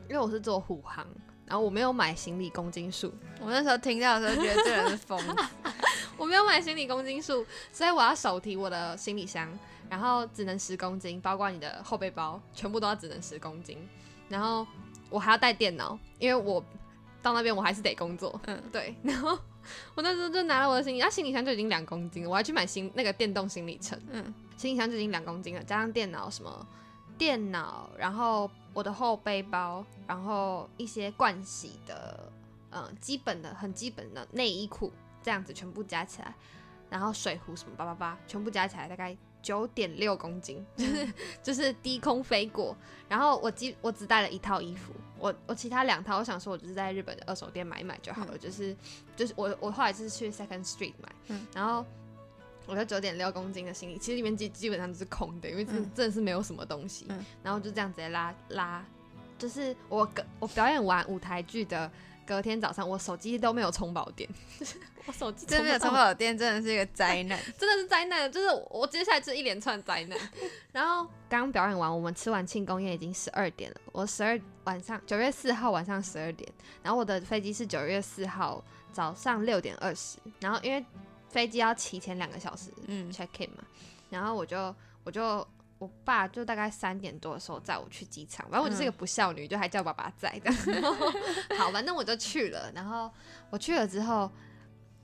[0.08, 1.06] 因为我是做虎航，
[1.46, 5.44] 然后我没有买行李公斤数，我那时候听到的时候，觉得这人是疯子。
[6.18, 9.48] 我没有买行李公斤数，所以我要手提我的行李箱，
[9.90, 13.76] 然后只能十公斤，包括你的后背包，全部都要只能十公斤。
[14.28, 14.66] 然后
[15.10, 16.64] 我还要带电脑，因为我
[17.20, 18.40] 到那边我还是得工作。
[18.46, 19.36] 嗯，对，然后
[19.96, 26.66] 我那时候就拿了我的行李，那、行李箱就已经两公斤了，我还去买新那个电动行李秤，嗯，行李箱就已经两公斤了，加上电脑什么
[27.18, 32.32] 电脑，然后我的后背包，然后一些盥洗的，
[32.70, 36.32] 嗯、基本的很基本的内衣裤，这样子全部加起来，
[36.88, 42.76] 然后水壶什么叭叭叭，全部加起来大概九点六公斤，就是 就是低空飞过。
[43.08, 48.76] 然后我基我只带了一套衣服，我我其他两套，我想说我就是在日本的二手店买一买就好了，就是
[49.16, 51.84] 就是我我后来就是去 Second Street 买，嗯然后。
[52.66, 57.04] 我的九点六公斤的行李，其实里面基基本上都是空的，因为真、嗯真的是没有什么东西。
[57.08, 58.84] 嗯然后就这样直接拉拉，
[59.36, 61.90] 就是我隔我表演完舞台剧的
[62.24, 64.28] 隔天早上，我手机都没有充饱电，
[64.60, 67.38] 就 是我手机真的有充不到充饱电，真的是一个灾难。
[67.58, 70.18] 真的是灾难，就是我接下来就是一连串灾难。
[70.72, 73.76] 然后刚表演完，我们吃完庆功宴已经十二点了。
[73.92, 76.50] 我十二晚上九月四号晚上十二点，
[76.82, 80.84] 然后我的飞机是九月四号早上六点二十，然后因为
[81.28, 83.64] 飞机要提前两个小时嗯 check in 嘛，
[84.10, 85.46] 然后我就我就
[85.78, 90.52] 我爸就大概三点多的时候载我去机场，反正我就是一个不孝女，就还叫爸爸载的。
[91.56, 93.10] 好，反正我就去了，然后
[93.48, 94.30] 我去了之后，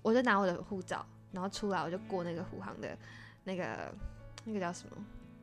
[0.06, 2.96] 我就拿我的护照，然后出来我就过那个护航的
[3.42, 3.92] 那个
[4.44, 4.96] 那个叫什么，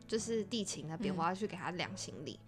[0.07, 1.17] 就是地勤那边，嗯。
[1.17, 2.39] 我要去给他量行李，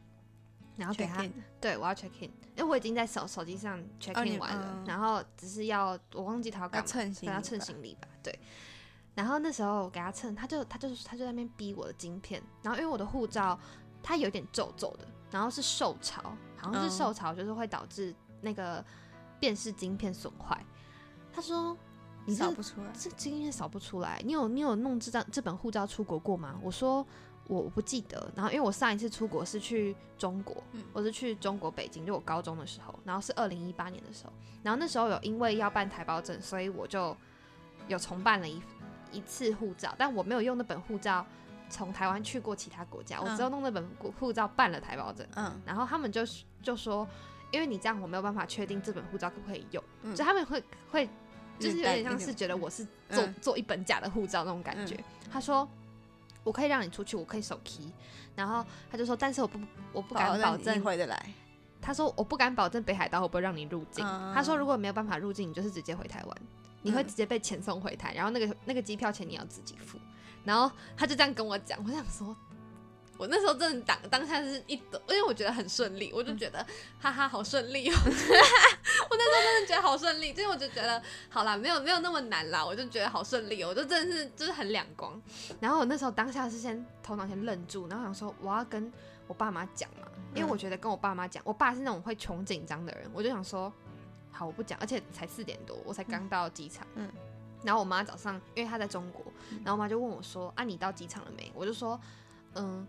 [0.78, 1.28] 然后给他
[1.60, 4.86] 对我要 check in，因为我已经在手手机上 check in 完了，嗯。
[4.86, 8.39] 然后只是要我忘记他要干嘛，要称行李吧，给他称行李吧，对。
[9.13, 13.60] 然后那时候我给他称，他就他就他就在那边逼我的晶片，然后因为我的护照
[14.01, 16.21] 它有点皱皱的，然后是受潮，
[16.56, 16.91] 好像是嗯。
[16.97, 18.84] 受潮，就是会导致那个
[19.38, 20.65] 辨识晶片损坏。
[21.34, 21.78] 他说
[22.25, 22.91] ：“你这扫不出来。
[22.93, 27.05] 这经验扫不出来，你有你有弄这张这本护照出国过吗？”我说。
[27.47, 34.33] 我我不记得，然后因为我上一次出国是去中国，嗯我是去中国北京，就我高中的时候，然后是二零一八年的时候，
[34.63, 37.15] 然后那时候有因为要办台胞证，所以我就
[37.88, 38.59] 有重办了一
[39.11, 41.23] 一次护照，但我没有用那本护照
[41.69, 46.23] 从台湾去过其他国家，我只有弄那本护护照办了台胞证，嗯然后他们就
[46.63, 47.07] 就说，
[47.51, 51.07] 因为你这样我没有办法确定这本护照可不可以用，嗯就他们会会
[51.59, 54.97] 就是有点像是觉得我是做、嗯做一本假的护照那种感觉。
[55.31, 55.67] 他说
[56.43, 57.91] 我可以让你出去，我可以手 key，
[58.35, 59.59] 然后他就说，但是我不
[59.93, 61.25] 我不敢保证回得来。
[61.81, 64.05] 他说我不敢保证北海道会不会让你入境。
[64.05, 66.37] 嗯他说如果没有办法入境，你就是直接回台湾，
[66.81, 69.99] 你会嗯直接被遣送回台，然后那个那个机票钱你要自己付。
[70.43, 72.35] 然后他就这样跟我讲，我想说，
[73.17, 76.65] 我那时候真的当当下是一抖，因为我觉得很顺利，我就觉得、
[76.99, 77.93] 哈哈好顺利哦。
[79.10, 85.21] 我那时候真的觉得好顺利，就是我就觉得好啦，没有没有那么难啦，我就觉得好顺利哦，我就真的是就是很两光。
[85.60, 88.91] 然后我那时候当下是先头脑先愣住，然后想说我要跟
[89.28, 93.71] 我爸妈讲嘛，因为我觉得跟我爸妈讲，我爸是那种会穷紧张的人，我就想说
[94.32, 97.10] 好我不讲，而且才四点多，我才刚到机场，嗯
[97.63, 99.25] 然后我妈早上因为她在中国，
[99.63, 101.51] 然后我妈就问我说啊你到机场了没？
[101.56, 101.99] 我就说
[102.54, 102.86] 嗯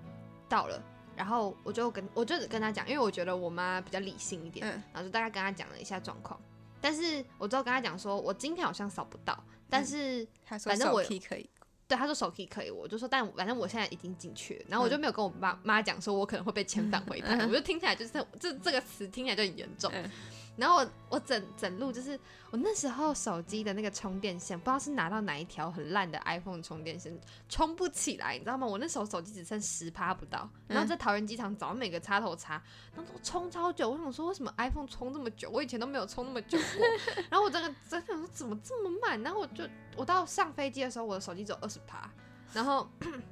[0.49, 0.83] 到了。
[1.17, 6.39] 然后我就跟我就跟他讲，因为我觉得我妈比较理性一点，嗯然后就大概跟他讲了一下状况。
[6.79, 11.49] 但是我之后跟他讲说，我今天好像扫不到，但是、他说手反正我可以，
[11.89, 19.91] 对，他说手 key 可以，我就说，但反正我现在已经进去了，然后我就没有跟我爸妈讲说，我可能会被遣返回台，嗯我就听起来就是这这个词听起来就很严重。
[19.95, 20.11] 嗯
[20.57, 22.19] 然后我我整整路就是
[22.51, 27.17] 我那时候手机的那个充电线，不知道是拿到哪一条很烂的 iPhone 充电线，
[27.49, 28.67] 充不起来，你知道吗？
[28.67, 32.55] 我那时候手机只剩十趴不到，然后在桃园机场找每个插头插，
[32.95, 33.91] 然后都充超久。
[33.91, 35.51] 我想说为什么 iPhone 充这么久？
[35.51, 36.87] 我以前都没有充那么久过。
[37.29, 39.23] 然后我真的真的说怎么这么慢？
[39.23, 39.65] 然后我就
[39.97, 42.11] 我到上飞机的时候，我的手机只有二十趴，
[42.53, 42.89] 然后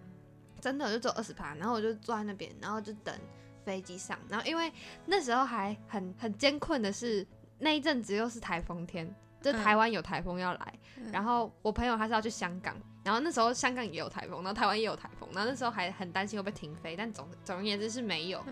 [0.60, 3.18] 真的就只有二十趴，然后我就坐在那边，然后就等。
[3.64, 4.72] 飞机上，然后因为
[5.06, 7.26] 那时候还很很艰困的是
[7.58, 10.74] 那一阵子又是台风天，就台湾有台风要来，
[11.12, 18.44] 然后我朋友他是要去香港，然后那时候香港也有台风，然后台湾也有台风，然后那时候还很担心会被停飞，但总总而言之是没有。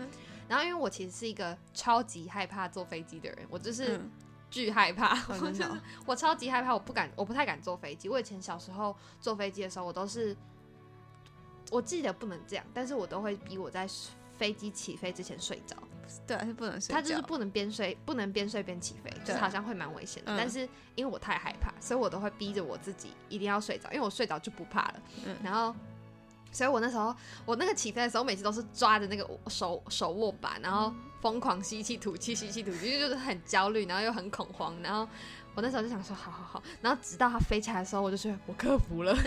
[0.47, 3.99] 然后因为我其实是一个超级害怕坐飞机的人，我就是
[4.51, 5.63] 巨害怕， 我就是
[6.05, 8.09] 我超级害怕，我不敢，我不太敢坐飞机。
[8.09, 10.35] 我以前小时候坐飞机的时候，我都是
[11.71, 13.87] 我记得不能这样，但是我都会逼我在。
[14.43, 15.73] 飞机起飞之前睡着，
[16.27, 16.93] 对，是不能睡。
[16.93, 20.35] 他就是不能边睡，不能边睡边起飞，就是好像会蛮危险的。
[20.37, 24.95] 但是因为我太害怕，所以我都会逼着我自己一定要睡着，因为我睡着就不怕了。
[25.41, 25.73] 然后，
[26.51, 35.07] 所以我那时候我那个起飞的时候，每次都是抓着那个手手握把，然后疯狂吸气吐气，吸气吐气，就是很焦虑，然后又很恐慌，然后。
[35.55, 39.11] 我那时候就想说，好好好，然后直到它飞起来的时候，我就觉得我克服了。
[39.15, 39.17] 我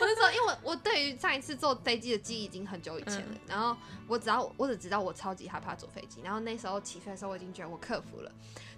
[0.00, 3.76] 那时候，因为我我对于上一次坐飞机的记忆已经很久以前了，然后
[4.08, 8.32] 我只要我只知道我超级害怕坐飞机，然后那时候起飞的时候，我已经觉得我克服了。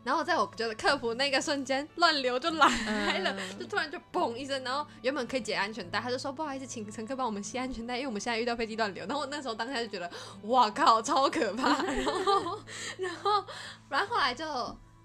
[0.05, 9.07] 然后在我觉得克服那个瞬间，乱流就来了，就突然就嘣一声，然后原本可以解安全带，他就说不好意思，请乘客帮我们系安全带，因为我们现在遇到飞机乱流。
[9.07, 10.11] 然后我那时候当下就觉得，
[10.43, 11.69] 哇靠，超可怕。
[11.87, 12.61] 然后，
[12.99, 13.45] 然后，
[13.89, 14.45] 然后后来就。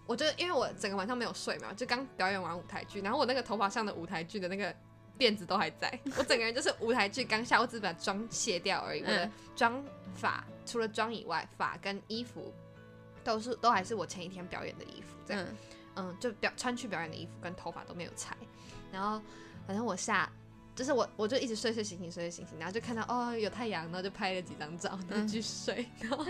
[0.07, 4.73] 我就因为我整个晚上没有睡嘛，就刚表演完舞台剧，然后我那个头发上的舞台剧的那个
[5.19, 9.01] 辫子都还在，我整个人就是舞台剧刚下，我只把妆卸掉而已。
[9.01, 9.83] 我的妆
[10.15, 12.53] 发除了妆以外，发跟衣服
[13.23, 15.45] 都是都还是我前一天表演的衣服，这样，
[15.95, 18.33] 嗯，就表穿去表演的衣服跟头发都没有拆。
[18.91, 19.21] 然后
[19.65, 20.31] 反正我下
[20.73, 26.23] 就是我我就一直睡睡醒醒睡睡醒醒，然后就看到哦有太阳，然后就拍了几张照，然后继续睡， 然后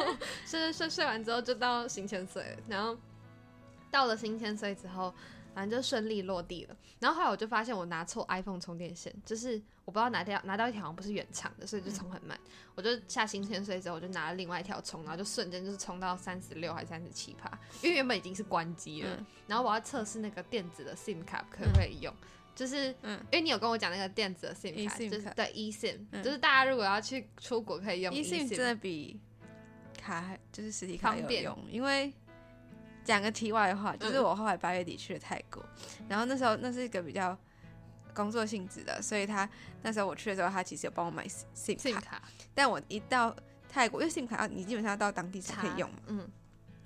[0.46, 2.98] 睡睡睡睡完之后就到行前睡，然后。
[3.92, 5.14] 到了新千岁之后，
[5.54, 6.76] 反正就顺利落地了。
[7.00, 12.40] 然后后来我就发现我拿错 iPhone 充电线，就是我不知道拿掉拿到一条好像不是原厂的，所以就充很慢。
[12.74, 19.24] 我就下新千岁之后，我就拿了另外一条充，然后就瞬间就是充到三十六还是三十七帕，因为原本已经是关机了。
[19.48, 22.14] 然后我要测试那个电子的 SIM 卡可不可以用，
[22.56, 29.20] 就是嗯因为你有跟我讲那个电子的 SIM 卡，就是对 eSIM，就是大家如果要去出国可以用 eSIM，真的比
[30.00, 32.12] 卡就是实体卡有用，因为。
[33.08, 35.64] 讲个题外话，就是我后来八月底去了泰国，
[36.10, 37.36] 然后那时候那是一个比较
[38.14, 39.50] 工作性质的，所以他
[39.82, 42.22] 那时候我去的时候，他其实有帮我买 SIM 卡，
[42.54, 43.34] 但我一到
[43.70, 46.30] 泰国，因为 SIM 卡你基本上要到当地才可以用嘛，嗯，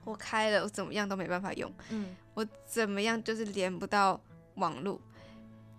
[0.04, 4.22] 我开了，我怎么样都没办法用，嗯，我怎么样就是连不到
[4.56, 5.02] 网络，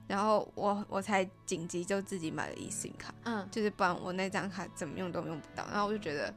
[0.08, 6.34] 然后我我才紧急就自己买了 eSIM 卡，嗯，就是不然我那张卡怎么用都用不到，然后我就觉得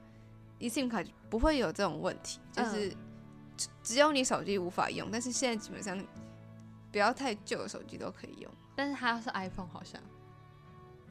[0.60, 2.96] eSIM 卡不会有这种问题，就是。
[3.84, 5.98] 只有你手机无法用，但是现在基本上
[6.92, 8.52] 不要太旧的手机都可以用。
[8.76, 10.02] 但是它是 iPhone，好像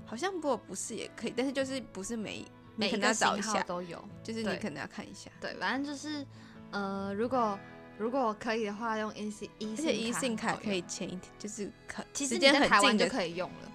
[0.04, 2.44] 好像不过不是也可以，但是就是不是每
[2.76, 5.30] 每个型号都有，就是你可能要看一下。
[5.40, 6.26] 对，反正就是
[6.70, 7.59] 呃，如果
[7.96, 13.72] 如果可以的话，用 e C E 而且 e SIM 卡可以前一天就是可其实你在台湾就可以用了。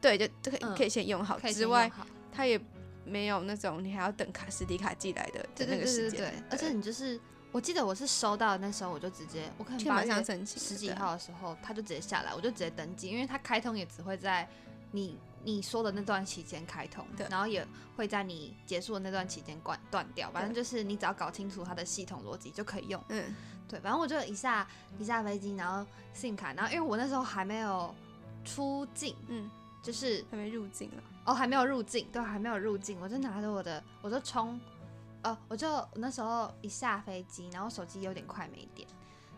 [0.00, 1.38] 对，就就可以可以先用好。
[1.40, 1.90] 之外，
[2.30, 2.60] 它也
[3.04, 6.20] 没有那种你还要等卡实体卡寄来的的那个时间。
[6.20, 7.18] 对，而且你就是。
[7.56, 14.46] 我记得我是收到那时候，我就直接我可能八月十几号的时候，他就直接下来，我就直接登记，因为他开通也只会在
[14.92, 17.66] 你你说的那段期间开通，然后也
[17.96, 20.30] 会在你结束的那段期间关断掉。
[20.32, 23.02] 反正就是你只要搞清楚它的系统逻辑就可以用。
[23.08, 23.34] 嗯，
[23.66, 27.94] 对，反正我就一下一下飞机，然后 SIM 卡，然后因为我那时候还没有
[28.44, 29.50] 出境，嗯，
[29.82, 34.60] 就是还没入境了，哦，还没有入境，对，还没有入境，我就拿着我的，我就充。
[35.22, 38.86] 哦，我就那时候一下飞机，然后手机有点快没电，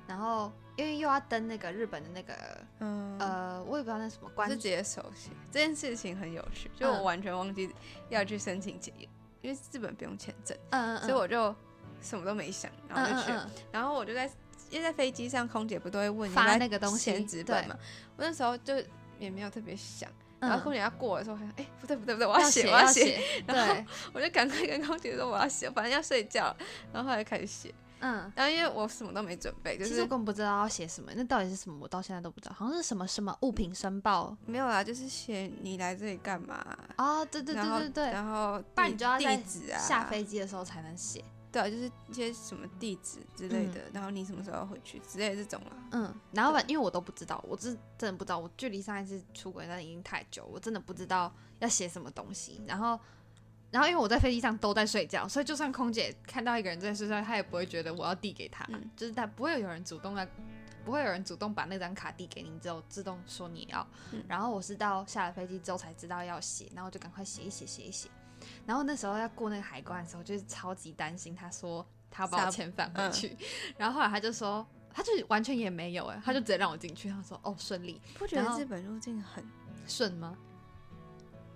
[0.06, 2.34] 然后因为又要登那个日本的那个，
[2.80, 4.48] 嗯呃，我也不知道那什么关。
[4.48, 7.74] 是直接手写这件事情很有趣，就我完全忘记
[8.10, 8.92] 要去申请签，
[9.40, 11.54] 因为日本不用签证，嗯嗯，所以我就
[12.02, 13.32] 什么都没想，然后就去，
[13.72, 14.30] 然后我就在
[14.70, 17.76] 因为在飞机上，空姐不都会问你发那个东西签纸本嘛，
[18.16, 18.74] 我那时候就
[19.18, 20.10] 也没有特别想。
[20.40, 23.74] 然后空姐要过的时候，想，哎，不对不对不对，我要写我要写，然后
[24.12, 26.54] 我就赶快跟空姐说我要写，反正要睡觉，
[26.92, 36.64] 然后后来开始写，嗯，然后因为我什么都没准备，就是根本不知道要写什么，那到底是什么，我到现在都不知道，好像是什么什么物品申报，没有啦，就是写你来这里干嘛
[36.96, 37.24] 啊？
[37.24, 45.72] 对对对对对，然后不然你就要地址啊，下飞机的时候才能写，对啊，就是一些什么地址之类的，然后你什么时候要回去之类的这种啊。
[45.92, 52.62] 嗯，然后反因为我都不知道，我是真的不知道，我距离上一次出轨那已经太久，我真的不知道要写什么东西。
[52.66, 53.00] 然后，
[53.70, 60.28] 然后因为我在飞机上都在睡觉，所以就算空姐看到一个人在睡觉，她也不会觉得我要递给他，就是她不会有人主动来，
[60.84, 63.86] 不会有人主动把那张卡递给你，之后自动说你要。
[64.26, 68.10] 然后我是到下了飞机之后才知道要写，然后就赶快写一写，写一写。
[68.66, 71.34] 然后那时候要过那个海关的时候，就是超级担心。
[71.34, 73.36] 他说他要把我遣返回去，
[73.76, 77.08] 然后后来他就说，他就完全也没有哎，他就直接让我进去。
[77.08, 79.44] 他说哦顺利，不觉得日本入境很
[79.86, 80.36] 顺吗？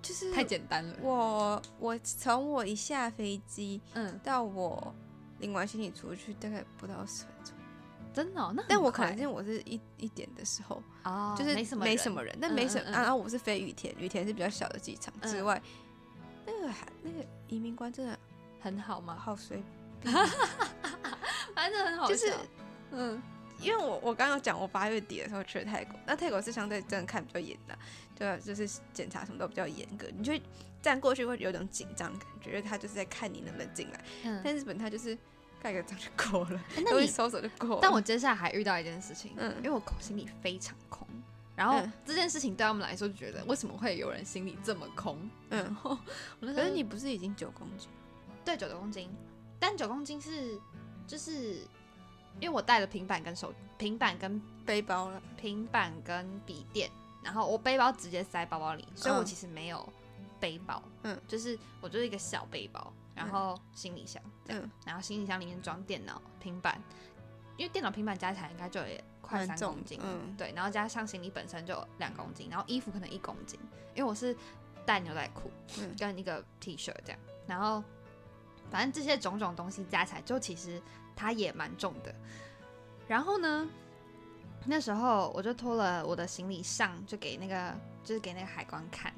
[0.00, 0.96] 就是太简单了。
[1.00, 4.92] 我我从我一下飞机，嗯，到我
[5.38, 7.54] 领完行李出去，大概不到十分钟。
[8.12, 8.52] 真的？
[8.54, 12.90] 那但我可能因为我是一一点的时候，哦，就是没什么没什么人，但没什么。
[12.90, 15.62] 然后我是飞羽田，羽田是比较小的机场之外。
[16.60, 18.18] 那个那个移民官真的
[18.60, 19.16] 很好吗？
[19.18, 19.62] 好随，
[21.54, 22.32] 反正很好，就是
[22.90, 23.22] 嗯，
[23.60, 27.78] 因为我我刚刚讲我八月底的时候去了泰国，那泰国是相对真的看比较严的，
[28.16, 30.32] 对，就是检查什么都比较严格，你就
[30.80, 34.00] 站过去会有种紧张感觉，因为他就是在看你能不能进来。
[34.24, 35.16] 嗯，但日本他就是
[35.60, 37.78] 盖个章就过了，那你收手就过。
[37.80, 41.06] 但我接下来还遇到一件事情，嗯，因为我口行李非常空。
[41.54, 45.18] 然后这件事情对他们来说就觉得，为什么会有人心里这么空？
[45.50, 45.98] 嗯，然后
[46.40, 47.90] 可是你不是已经九公斤？
[48.44, 49.10] 对，九公斤。
[49.60, 50.58] 但九公斤是
[51.06, 51.56] 就是
[52.40, 56.90] 因为我带了平板跟手平板跟背包了，平板跟笔电，
[57.22, 59.86] 然后我背包直接塞包包里，所以我其实没有
[60.40, 60.82] 背包。
[61.02, 66.80] 嗯，就是我就是一个小背包，然后行李箱这样，然后行李箱里面装电脑、平板，
[67.58, 69.04] 因为电脑、平板加起来应该就也。
[69.32, 73.58] 快三公斤，嗯，对，然后加上行李本身就两公斤，然后衣服可能一公斤，
[73.94, 74.36] 因为我是
[74.84, 77.82] 带牛仔裤，嗯，跟一个 T 恤这样，然后
[78.70, 80.80] 反正这些种种东西加起来，就其实
[81.16, 82.14] 它也蛮重的。
[83.08, 83.68] 然后呢，
[84.66, 87.74] 那时候我就拖了我的行李上，就给那个
[88.04, 89.12] 就是给那个海关看，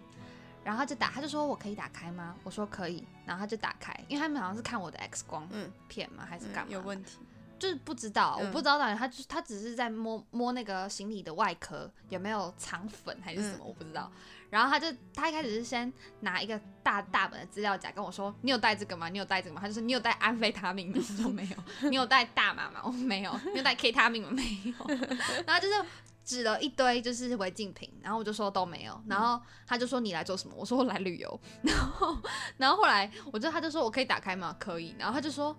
[0.64, 2.36] 然后他就打，他就说我可以打开吗？
[2.44, 5.48] 我说可以，然后他就打开，因为他们好像是看我的 X 光
[5.88, 6.72] 片嘛，还是干嘛？
[6.72, 7.18] 有问题。
[7.58, 14.10] 就是不知道，我不知道到底他就是他只是在摸摸那个行李的外壳有没有藏粉还是什么，我不知道。
[14.50, 19.08] 然后他就他一开始是先拿一个大大本的资料夹跟我说：“你有带这个吗？
[19.08, 21.56] 你有带这个吗？”他就说：“你有带安非他命吗？”我说：“没有。
[21.90, 23.36] ”“你有带大麻吗？”我说：“没有。
[23.52, 24.96] ”“你有带 K 他命吗？”“没有。
[25.44, 25.74] ”然后就是
[26.24, 29.02] 指了一堆就是违禁品，然后我就说都没有。
[29.08, 32.16] 然后他就说：“你来做什么？”我说：“我来旅游。”然后
[32.56, 34.54] 然后后来我就他就说我可以打开吗？
[34.60, 34.94] 可以。
[34.98, 35.56] 然后他就说。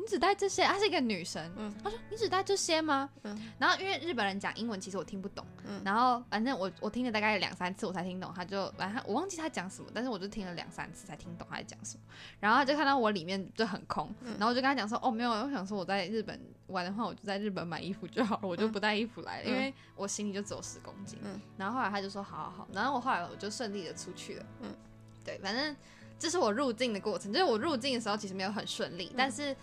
[0.00, 0.62] 你只带这些？
[0.62, 1.52] 她是一个女生。
[1.56, 5.44] 嗯，她说：“你只带这些吗？”嗯，然后因为日本人讲英文，其实我听不懂。
[5.66, 8.32] 嗯，然后反正我我听了大概两三次，我才听懂。
[8.32, 12.04] 她就反正我忘记她讲什么，但是我就听了两三次才听懂她在讲什么。
[12.38, 24.46] 然后她就看到我里面就很空，然后我就跟她讲说：“哦，没有，我想说我在日本玩的话，我就在日本买衣服就好了，我就不带衣服来了，因为我行李就只有十公斤。”嗯，然后后来她就说：“好好好。”然后我后来我就顺利的出去了。
[24.60, 24.72] 嗯，
[25.24, 25.76] 对，反正
[26.20, 27.32] 这是我入境的过程。
[27.32, 29.54] 就是我入境的时候其实没有很顺利，但是。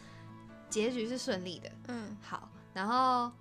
[0.75, 3.31] 结局是顺利的，嗯，好，然后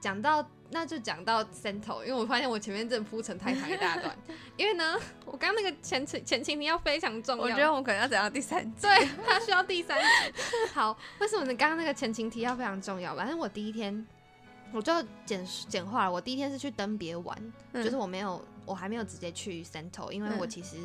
[0.00, 4.16] 讲到那就讲到 Cento，因为我发现我前面真的铺成太长一大段，
[4.56, 10.06] 因为呢，我刚刚那个前前前情提要非常重要，我觉得我们可能要讲到第三集，对，它需要第三集。
[10.72, 13.14] 好，为什么你刚刚那个前情提要非常重要？
[13.14, 14.06] 反正我第一天
[14.72, 14.90] 我就
[15.26, 17.38] 简简化了，我第一天是去登别玩，
[17.74, 20.78] 就是我没有，我还没有直接去 Cento，因为我其实。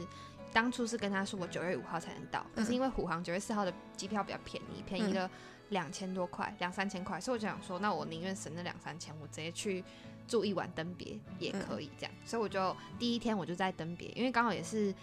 [0.52, 5.30] 当初是跟他说我九月五号才能到，可是因为虎航九月四号的机票比较便宜，便宜了
[5.70, 9.84] 两千多块，两三千块，所以我就想说，那我宁愿省那两三千，我直接去
[10.28, 12.12] 住一晚登别也可以这样。
[12.26, 14.94] 所以我就第一天我就在登别，因为刚好也是，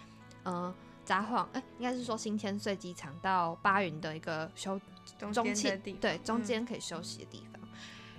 [0.43, 0.73] 嗯，
[1.05, 4.79] 札幌，哎，应该是说新千岁机场到巴云的一个休
[5.31, 7.56] 中间对中间可以休息的地方。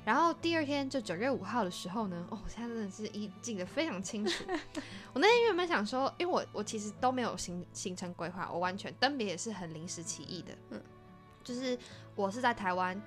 [0.09, 4.43] 然后第二天就九月五号的时候呢，哦，我现在真的是一记得非常清楚。
[5.13, 10.55] 我那天原本想说，因为我我其实都没有行行程规划，我完全登别也是很临时起意的。
[10.71, 10.83] 嗯，
[11.45, 11.79] 就是
[12.17, 12.99] 我是在台湾，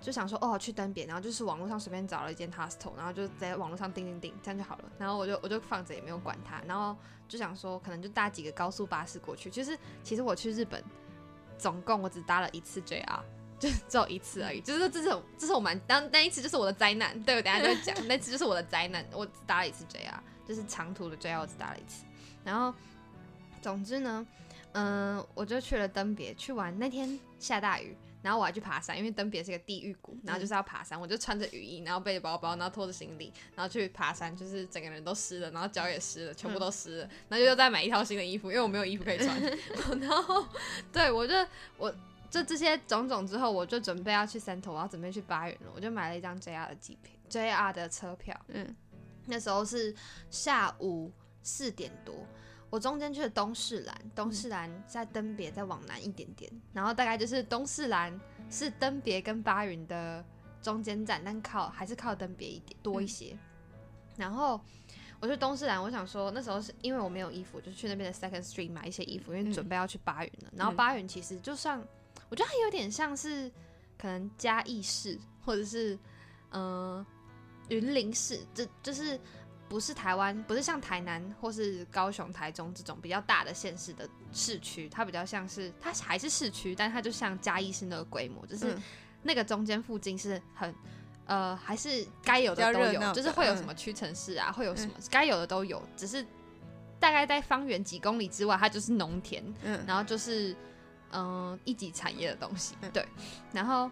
[0.00, 4.84] 就想说哦去登别，然后就是网络上随便找了一间 hostel，然后就在网络上订订订，这样就好了。
[4.96, 6.96] 然后我就我就放着也没有管它，然后
[7.26, 9.50] 就想说可能就搭几个高速巴士过去。
[9.50, 10.84] 就是其实我去日本，
[11.58, 13.20] 总共我只搭了一次 JR。
[13.64, 15.08] 就只有一次而已，就是这是
[15.38, 22.04] 这是我蛮当那一次就是我的灾难，对我等下就会讲，那次就是我的灾难，我只搭了一次 JR，就是长途的 JR 我只搭了一次，
[22.44, 22.74] 然后
[23.62, 24.26] 总之呢，
[24.72, 39.40] 嗯，我就去了登别去玩，那天下大雨，然后我还去爬山，因为登别是个地狱谷，然后就是要爬山，我就穿着雨衣，然后背着包包，然后拖着行李，然后去爬山，就是整个人都湿了，然后脚也湿了，全部都湿了，然后又再买一套新的衣服，因为我没有衣服可以穿，
[40.00, 40.46] 然后
[40.92, 41.34] 对我就
[41.78, 41.94] 我。
[42.34, 48.36] 这这些种种之后，我就准备要去三头，我要准备去八元了，我就买了一张 JR 的机票，JR 的车票。
[48.48, 48.74] 嗯，
[49.26, 49.94] 那时候是
[50.30, 51.12] 下午
[51.44, 52.12] 四点多，
[52.70, 58.20] 我中间去了东势兰，东势兰在登别再往南一点点，然后大概就是东势兰
[58.50, 60.24] 是登别跟八云的
[60.60, 63.38] 中间站，但靠还是靠登别一点多一些。
[64.16, 64.60] 然后
[65.20, 70.50] 我去东势兰，我想说那时候是因为我没有衣服，就去那边的 Second Street 买一些衣服，因为准备要去八云了。
[70.56, 71.80] 然后八云其实就像
[72.34, 73.48] 我觉得它有点像是
[73.96, 75.96] 可能嘉义市或者是
[76.50, 77.06] 嗯
[77.68, 79.20] 云林市，这就是
[79.68, 88.76] 不是台湾，不是像台南或是高雄、台中这种比较大的县市的市区，它比较像是它还是市区，但它就像嘉义市那个规模，就是
[89.22, 90.74] 那个中间附近是很。
[91.26, 96.22] 呃，还是该有的都有，就是会有什么屈臣氏啊，会有什么该有的都有，只是
[97.00, 100.54] 大概在方圆几公里之外，它就是农田，嗯，然后就是
[101.12, 103.06] 嗯一级产业的东西，对。
[103.52, 103.90] 然后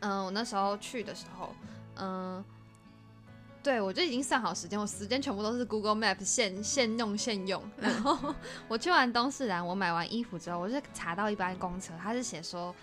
[0.00, 1.54] 嗯，我那时候去的时候，
[1.96, 2.44] 嗯，
[3.62, 7.62] 对我就已经算好时间，我时间全部都是 Google Map 现现用现用。
[7.76, 8.34] 然后
[8.68, 12.74] 我去完东势兰，我买完衣服之后，我就查到一班公车，它是写说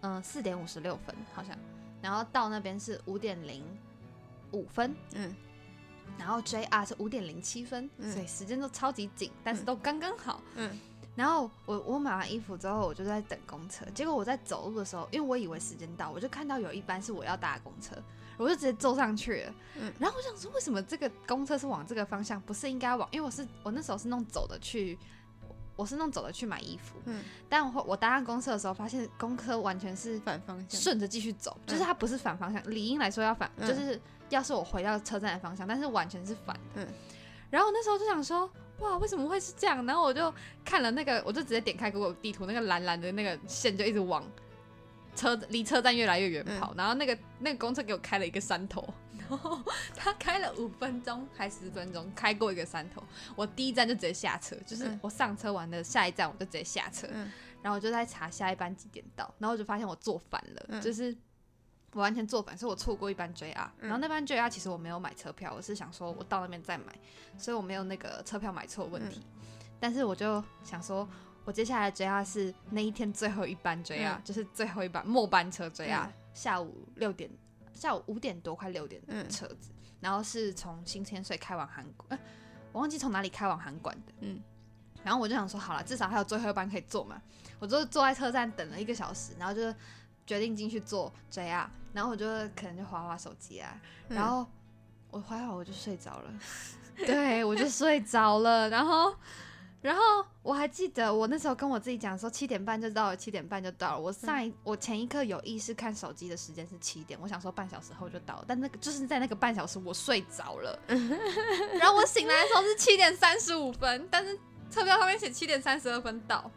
[0.00, 1.56] 嗯四点五十六分，好像。
[2.02, 3.64] 然后到那边是五点零
[4.52, 5.34] 五分，嗯，
[6.18, 10.78] 然后 JR 是五点零七分，所以时间都超级紧，但是都刚刚好，嗯。
[11.18, 13.84] 然后我我买完衣服之后，我就在等公车。
[13.92, 17.96] 结果我在走路的时候，因为我以为时间到，我就看到有一班是我要搭公车，
[18.36, 19.54] 我就直接坐上去了。
[19.80, 19.92] 嗯。
[19.98, 23.08] 然后我想说，为什么这个公车是往这个方向，不是应该往？
[23.10, 24.96] 因为我是我那时候是弄走的去。
[25.74, 36.82] 我是弄走的去买衣服，嗯，但我我搭上公车的时候，发现公车完全是反方向，顺着继续走，就是它不是反方向，理应来说要反，就是要是我回到车站的方向，但是完全是反的。
[36.82, 36.88] 嗯，
[37.48, 38.50] 然后那时候就想说，
[38.80, 39.84] 哇，为什么会是这样？
[39.86, 40.32] 然后我就
[40.64, 44.24] 看了那个，我就直接点开 Google 地图，那个蓝蓝的那个线就一直往
[45.16, 48.88] 车离车站越来越远跑，然后那个那个公车给我开了一个山头。
[49.28, 49.60] 然后
[49.94, 53.02] 他开了五分钟还十分钟，开过一个山头。
[53.36, 57.06] 我第一站就直接下车，就是我上车完的下一站我就直接下车，
[57.60, 61.14] 然后我就在查下一班几点到，然后我就发现我坐反了，就是
[61.92, 63.68] 我完全坐反，所以我错过一班 JR。
[63.80, 66.86] 然后那班 JR 其实我没有买车票，我是想说我到那边再买，
[67.36, 69.24] 所以我没有那个车票买错问题。
[69.80, 71.08] 但是我就想说，
[71.44, 77.30] 我接下来 JR 是那一天最后一班 JR，就是最后一班末班车 JR，下午六点。
[77.74, 79.70] 下午五点多快六点的车子，
[80.00, 82.18] 然后是从新千岁开往韩国，
[82.72, 84.12] 我忘记从哪里开往韩馆的。
[84.18, 84.42] 嗯，
[85.04, 87.22] 然后我就想说，好了，至少还有最后一班可以坐嘛。
[87.60, 89.72] 我就坐在车站等了一个小时，然后就
[90.28, 94.46] 决定进去做 JR，然后我就可能就划划手机啊，然后
[95.10, 96.32] 我划划我就睡着了，
[97.06, 99.16] 对我就睡着了，然后。
[99.80, 100.02] 然后
[100.42, 104.00] 我还记得，我那时候跟我自己讲说七点半就到了，七点半就到了。
[104.00, 110.76] 我上一我前一刻有意识看手机的时间是七点，我想说半小时后就到，但那个就是在那个半小时我睡着了。
[111.78, 114.36] 然后我醒来的时候是七点三十五分，但是
[114.68, 116.50] 车票上面写七点三十二分到。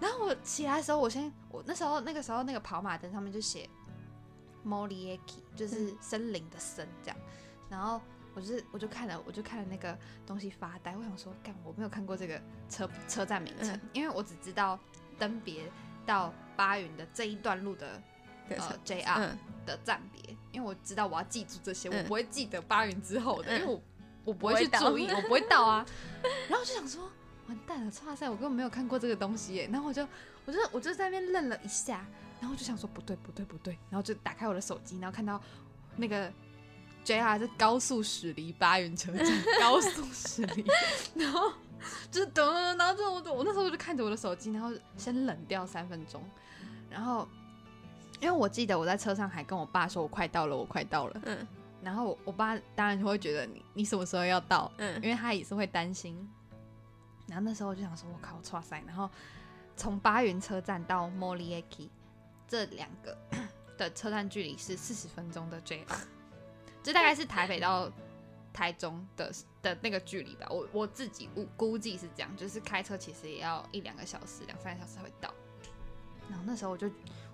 [0.00, 3.68] 然后我起来的时候，我先我那时候那个时候那个跑马灯上面就写
[4.66, 7.16] Moliaki，就是森林的森这样，
[7.68, 8.00] 然后。
[8.32, 10.96] 我就是，我就看了，我就看了那个东西发呆。
[10.96, 14.78] 我想说，干，我没有看过这个车车站名称，因为我只知道
[15.18, 15.68] 登别
[16.06, 18.00] 到巴云的这一段路的
[18.50, 19.32] 呃 JR
[19.66, 23.82] 的站别，因为我知道我要记住这些，我不会记得巴云之后的，因为我
[24.26, 25.84] 我不会去注意，我不会到啊。
[26.48, 27.10] 然后我就想说，
[27.50, 29.68] 完蛋了，哇塞，我根本没有看过这个东西耶。
[29.72, 30.06] 然后我就，
[30.46, 32.06] 我就，我就在那边愣了一下，
[32.40, 33.76] 然后就想说，不对，不对，不对。
[33.90, 35.40] 然后就打开我的手机，然后看到
[35.96, 36.32] 那个。
[37.02, 39.26] JR 是高速驶离八元车站，
[39.58, 40.62] 高速驶离，
[41.18, 41.50] 然后
[42.10, 46.22] 就是等，然后就我我那时候就看着我的手机，然后先冷掉三分钟，
[46.90, 47.26] 然后
[48.20, 51.38] 因为我记得我在车上还跟我爸说我快到了，我快到了，嗯，
[51.82, 56.14] 然后我爸当然就会觉得你你什么时候要到，嗯，因为他也是会担心，
[57.30, 59.08] 然后那时候我就想说我靠，哇塞，然后
[59.76, 61.88] 从八云车站到 Moliaki
[62.48, 63.16] 这两个
[63.78, 65.84] 的车站距离是四十分钟的 JR。
[66.82, 67.90] 这大概是台北到
[68.52, 75.32] 台中的的那个距离吧，我我自己估估计是这样，就是开车其实也要一两个小时，两三个小时才会到。
[76.28, 76.88] 然后那时候我就，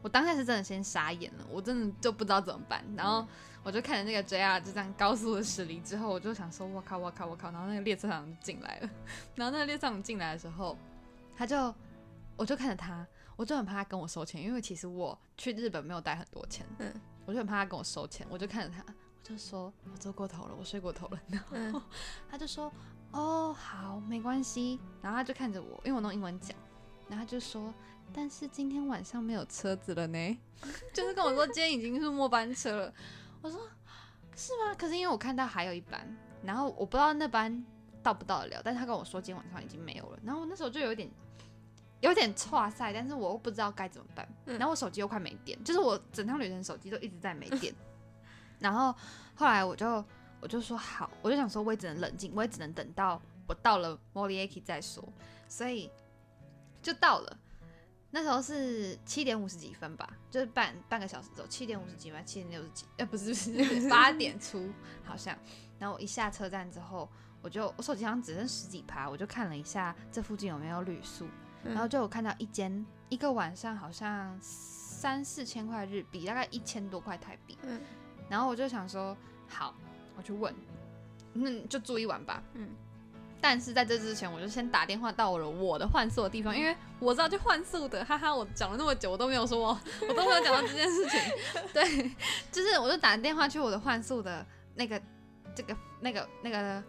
[0.07, 2.81] 我当下是真的先傻眼了，我真的就不知道怎么办。
[2.97, 3.27] 然后
[3.65, 7.51] 我就看着那个 JR 就这样高速的驶离之后，我就想说，我靠，我靠，我靠！
[7.51, 8.91] 然后那个列车长进来了，
[9.35, 10.79] 然后那个列车长进来的时候，
[11.37, 11.75] 他就，
[12.37, 13.05] 我就看着他，
[13.35, 16.95] 我就很怕他跟我收钱，因为其实我去日本没有带很多钱，嗯，
[17.25, 18.85] 我就很怕他跟我收钱，我就看着他。
[18.87, 21.21] 我就说我坐过头了，我睡过头了。
[21.27, 21.83] 然后
[22.31, 22.73] 他就说
[23.11, 26.57] ：“哦，好，没关系。”然后他就看着我，因为我弄英文讲，
[27.09, 27.75] 然后他就说，
[28.13, 30.39] 但是今天晚上没有车子了呢，
[30.93, 32.95] 就是跟我说今天已经是末班车了。
[33.43, 33.61] 我说
[34.35, 34.75] 是吗？
[34.77, 37.65] 可是因为我看到还有一班，然后我不知道那班
[38.03, 41.11] 到不到得了，但是他跟我说今天晚上已经没有了，然后我那时候就有点
[42.01, 47.75] 有点错赛，但是我又不知道该怎么办，然后我手机又快没电，就是我整趟旅程手机都一直在没电，
[48.59, 48.95] 然后
[49.35, 50.05] 后来我就
[50.41, 55.07] 我就说好，我就想说我也只能冷静，我也只能等到我到了 Moliaki 再说，
[55.49, 55.91] 所以
[56.83, 57.39] 就到了。
[58.11, 64.71] 那时候是七点五十几分吧，就是半半个小时走，七点五十几吧，七点六十几，呃，不是不是八点出
[65.05, 65.37] 好像。
[65.79, 67.09] 然后我一下车站之后，
[67.43, 71.27] 我就我手机上只剩十几趴，我就看了一下这附近有没有旅宿，
[71.63, 77.59] 然后就有看到一间一个晚上好像三四千块日币，大概一千多块台币。
[77.63, 77.81] 嗯，
[78.31, 79.15] 然后我就想说，
[79.47, 79.75] 好，
[80.17, 80.55] 我去问，
[81.35, 82.43] 那就住一晚吧。
[82.55, 82.71] 嗯。
[83.49, 91.21] 但是在这之前，我就先打电话到了我的换宿的地方，因为我知道去换宿的，哈哈，我讲了那么久，我都没有说，我都没有讲到这件事情。
[91.73, 92.11] 对，
[92.51, 94.45] 就是我就打电话去我的换宿的
[94.75, 95.01] 那个
[95.55, 96.83] 这个那个那个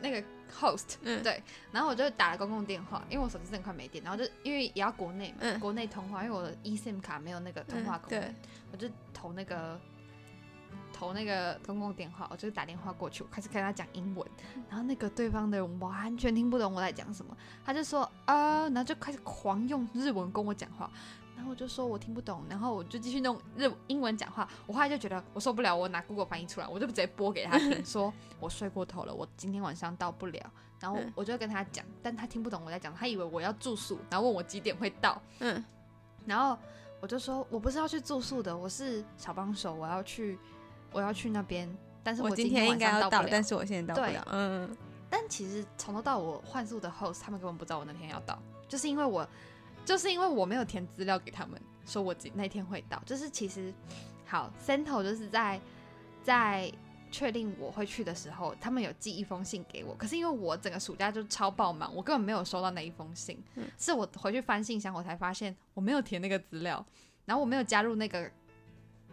[0.00, 0.22] 那个
[0.56, 1.42] host，对，
[1.72, 8.34] 然后我就打了公共电话，因为我手机真的快没电，然后就因为也要国内嘛，国内通话，因为我的 eSIM 卡没有那个通话功能，
[8.70, 9.76] 我就投那个。
[10.98, 14.28] 投那个公共电话，我就打电话过去，我开始跟他讲英文，
[14.68, 20.90] 然后那个对方的人完全听不懂我在讲什么，他就说啊，然后就开始狂用日文跟我讲话，
[21.36, 35.64] 然后我就说我听不懂，然后我就继续用日英文讲话，我后来就觉得我受不了，我拿 Google 翻译出来，我就直接播给他听，说我睡过头了，我今天晚上到不了，然后我就跟他讲，但他听不懂我在讲，他以为我要住宿，然后问我几点会到，嗯，
[36.26, 36.58] 然后
[37.00, 40.36] 我就说我不是要去住宿的，我是小帮手，我要去。
[40.92, 41.68] 我要去那边，
[42.02, 44.26] 但是我今天应该要到，但是我现在到不了。
[44.32, 44.76] 嗯，
[45.10, 49.28] 但其实从头到我换宿的 host，他们根本不知道我那天要到，就是因为我，
[49.84, 53.02] 就是因为我没有填资料给他们，说我那天会到。
[53.04, 53.72] 就是其实
[54.26, 55.60] 好，Cento 就是在
[56.22, 56.72] 在
[57.10, 63.42] 确定我会去的时候，他们有寄一封信给我，可是因为我整个暑假就超爆满，我根本没有收到那一封信。
[63.76, 66.84] 是我回去翻信箱，我才发现我没有填那个资料，
[67.24, 68.30] 然后我没有加入那个。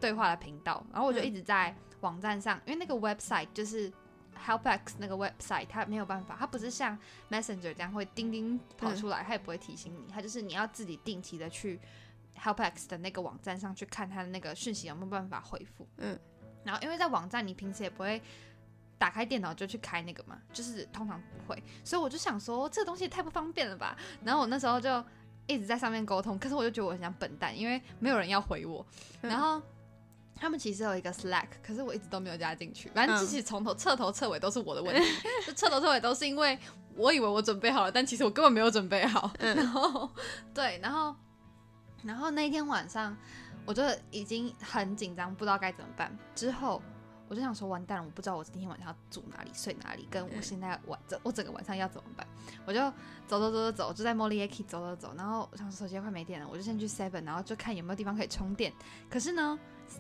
[0.06, 3.92] 对话的频道，然后我就一直在网站上，因为那个 website 就是
[4.38, 6.96] HelpX 那个 website，它没有办法，它不是像
[7.32, 11.80] Messenger 这样会叮叮跑出来，它也不会提醒你，它就是你要自己定期的去
[12.38, 15.88] HelpX 的那个网站上去看它的那个讯息有没有办法回复。
[15.98, 16.20] 嗯，
[16.64, 18.22] 然后因为在网站你平时也不会
[19.00, 25.04] 打开电脑就去开那个嘛，就是通常不会，所以我就想说这个东西太不方便了吧，然后我那时候就
[25.48, 28.86] 一直在上面沟通，可是我就觉得我很像笨蛋，因为没有人要回我，
[29.22, 29.60] 然后。
[30.36, 32.90] 他们其实有一个 Slack，可是我一直都没有加进去。
[32.90, 35.10] 反正其实从头彻头彻尾都是我的问题，
[35.48, 36.60] 就彻头彻尾都是因为
[36.96, 39.32] 我以为我准备好了，但其实我根本没有准备好。
[39.40, 40.10] 然后
[40.54, 41.16] 对，然后
[42.04, 43.16] 然后那天晚上
[43.66, 43.82] 我就
[44.12, 46.16] 已经很紧张，不知道该怎么办。
[46.36, 46.82] 之后
[47.28, 52.28] 我就想说，完蛋了，我不知道我今天晚上要住哪里、睡哪里，跟我现在晚整我整个晚上要怎么办？
[52.66, 52.80] 我就
[53.26, 55.14] 走走走走走，就在 Moliaki 走走走。
[55.18, 58.74] 然后我想手机快没电了，我就先去 Seven，然后就看有没有地方可以充电。
[59.10, 59.58] 可是呢？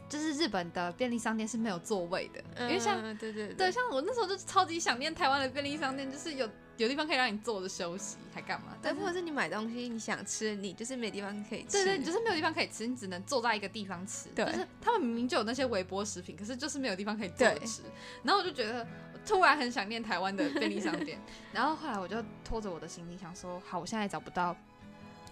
[0.07, 8.77] 就是日本的便利商店是没有座位的，因为像对对对，像我那时候就超级想念台湾的便利商店，就是有有地方可以让你坐着休息，还干嘛？
[8.81, 14.29] 对，或者是你买东西你想吃，你就是没地方可以吃，对对，就是没有地方可以吃，你只能坐在一个地方吃。
[14.35, 17.81] 对，就是他们明明就有那些微波食品，可是就是没有地方可以坐着吃。
[18.23, 18.85] 然后我就觉得
[19.25, 21.19] 突然很想念台湾的便利商店，
[21.51, 24.55] 然后后来我就拖着我的行李箱说，好，我现在找不到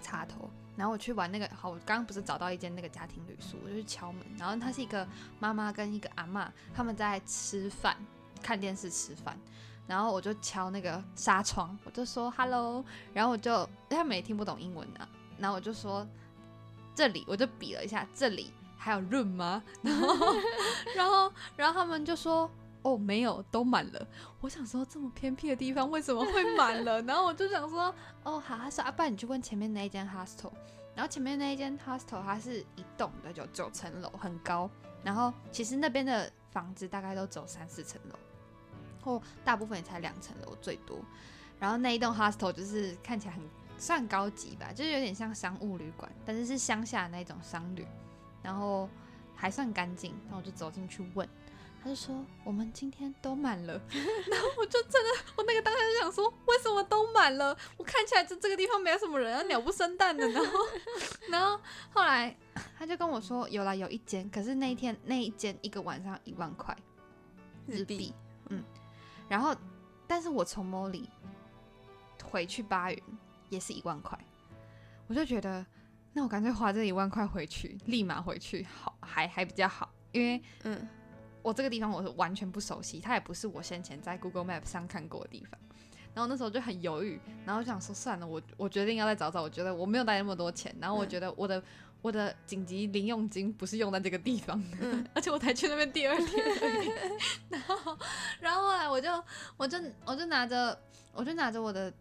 [0.04, 0.50] 插头。
[0.76, 4.26] 然后我去玩那个，好，我刚刚不是找到一间那个家庭旅宿，我就去敲门。
[4.38, 5.08] 然后他是一个
[5.40, 7.96] 妈妈跟一个阿妈，他们在吃饭，
[8.42, 9.38] 看电视吃饭。
[9.86, 12.84] 然后我就敲那个纱窗，我就说 “hello”，
[13.14, 16.08] 然后我就他们也听不懂英文的，然后我就说
[16.96, 19.64] 这里，我就比了一下这里还有 room 吗？
[19.84, 20.36] 然后，
[20.96, 22.50] 然后，然后他们就说。
[22.84, 24.08] 哦，没有，都满了。
[24.42, 27.02] 我想说，这么偏僻的地方为什么会满了？
[27.04, 30.52] 然后我就想说，哦，好，他说阿爸，你去问前面那一间 hostel。
[30.96, 34.70] 然后前面那一间 hostel 它是一栋的，就九层楼，很高。
[35.04, 38.16] 然后其实那边的房子大概都只有三四层楼，
[39.02, 41.00] 或大部分也才两层楼最多。
[41.60, 43.42] 然后那一栋 hostel 就是看起来很
[43.78, 47.88] 算高级吧，就是有点像商务旅馆，但是是乡下那种商旅。
[48.44, 48.88] 然后
[49.36, 51.28] 还算干净，然后我就走进去问。
[51.84, 53.74] 他就说我们今天都满了，
[54.30, 57.56] 然后我就真的，我那个当下就想说，为什么都满了？
[57.76, 60.26] 我看起来就这个地方没有什么人，鸟不生蛋的。
[60.30, 60.60] 然后，
[61.30, 61.60] 然后
[61.92, 62.34] 后来
[62.78, 66.74] 他就跟我说，有啦，有一间，可是那一天那一间一个晚上一万块
[67.68, 68.14] 日币，
[68.48, 68.64] 嗯，
[69.28, 69.54] 然后
[70.08, 71.10] 但是我从摩里
[72.24, 73.04] 回去巴云
[73.50, 74.18] 也是一万块，
[75.08, 75.66] 我就觉得，
[76.14, 80.88] 那我干脆花这一万块回去，立马回去，好，还还比较好，因为嗯
[81.44, 85.60] 我这个地方我是完全不熟悉，它也不是我先前在 Google Map 上看过的地方。
[86.16, 89.42] 然后那时候就很犹豫，然后就想说算了，我我决定要再找找。
[89.42, 91.62] 我觉得我没有带那么多钱，然后我嗯觉得我的、
[92.04, 96.92] 我的紧急零用金不是用在这个地方的，嗯而且我才去那边第二天而已。
[97.50, 97.98] 然后
[98.40, 99.24] 然后后来我就
[99.58, 100.80] 我就我就拿着
[101.14, 101.92] 我就拿着我的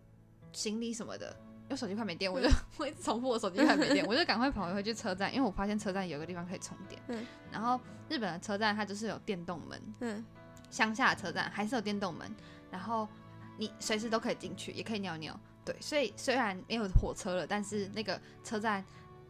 [0.53, 1.34] 行李什么的，
[1.72, 2.46] 因为手机快没电，我就
[2.76, 7.00] 我一直重复我手机快没电，我就赶快跑回去车站，因为我发现车站有个地方可以充电。
[7.08, 10.22] 嗯然后日本的车站它就是有电动门，嗯
[10.70, 12.30] 乡下的车站还是有电动门，
[12.70, 13.08] 然后
[13.56, 15.38] 你随时都可以进去，也可以尿尿。
[15.64, 18.84] 对，所以虽然没有火车了，但是那个车站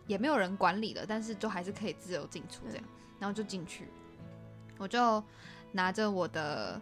[0.09, 2.85] 也没有人管理了，但是就还是可以自由进出这样。
[3.21, 3.87] 然后就进去，
[4.79, 5.23] 我就
[5.71, 6.81] 拿着我的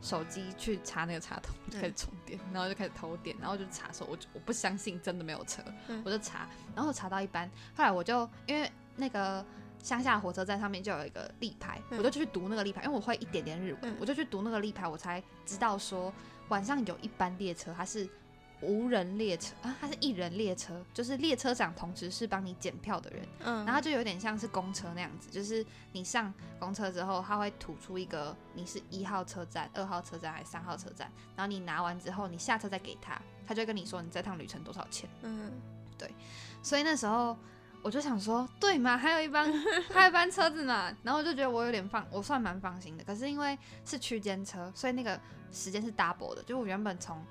[0.00, 6.02] 手机去插那个插头，就开始充电，然后就开始偷电，然后就查说，我就我不相信真的没有车，嗯。
[6.04, 9.44] 我就查，然后查到一班，后来我就因为那个
[9.82, 11.98] 乡下火车站上面就有一个立牌，嗯。
[11.98, 13.96] 我就去读那个立牌，因为我会一点点日文，嗯。
[14.00, 16.12] 我就去读那个立牌，我才知道说
[16.48, 18.08] 晚上有一班列车它是
[18.60, 35.08] 无人列车啊，它是一人列车，就是列车长同时是帮你检票的人，嗯，然后就有点像是公车那样子，就是你上公车之后，他会吐出一个你是一号车站、二号车站还是三号车站，然后你拿完之后，你下车再给他，他就跟你说你这趟旅程多少钱。
[35.22, 35.52] 嗯
[35.96, 36.12] 对
[36.62, 37.36] 所以那时候
[37.82, 39.52] 我就想说，对嘛，还有一班
[39.94, 43.04] 还有一班车子嘛，然后我就觉得我有点放，我算蛮放心的。
[43.04, 45.20] 可是因为是区间车，所以那个
[45.52, 47.24] 时间是 double 的，就我原本从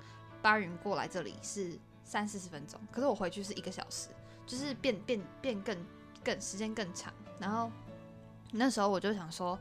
[0.48, 4.08] 巴云过来这里是三四十分钟，可是我回去是一个小时，
[4.46, 5.76] 就是变变变更
[6.24, 7.12] 更时间更长。
[7.38, 7.70] 然后
[8.50, 9.58] 那时候我就想说，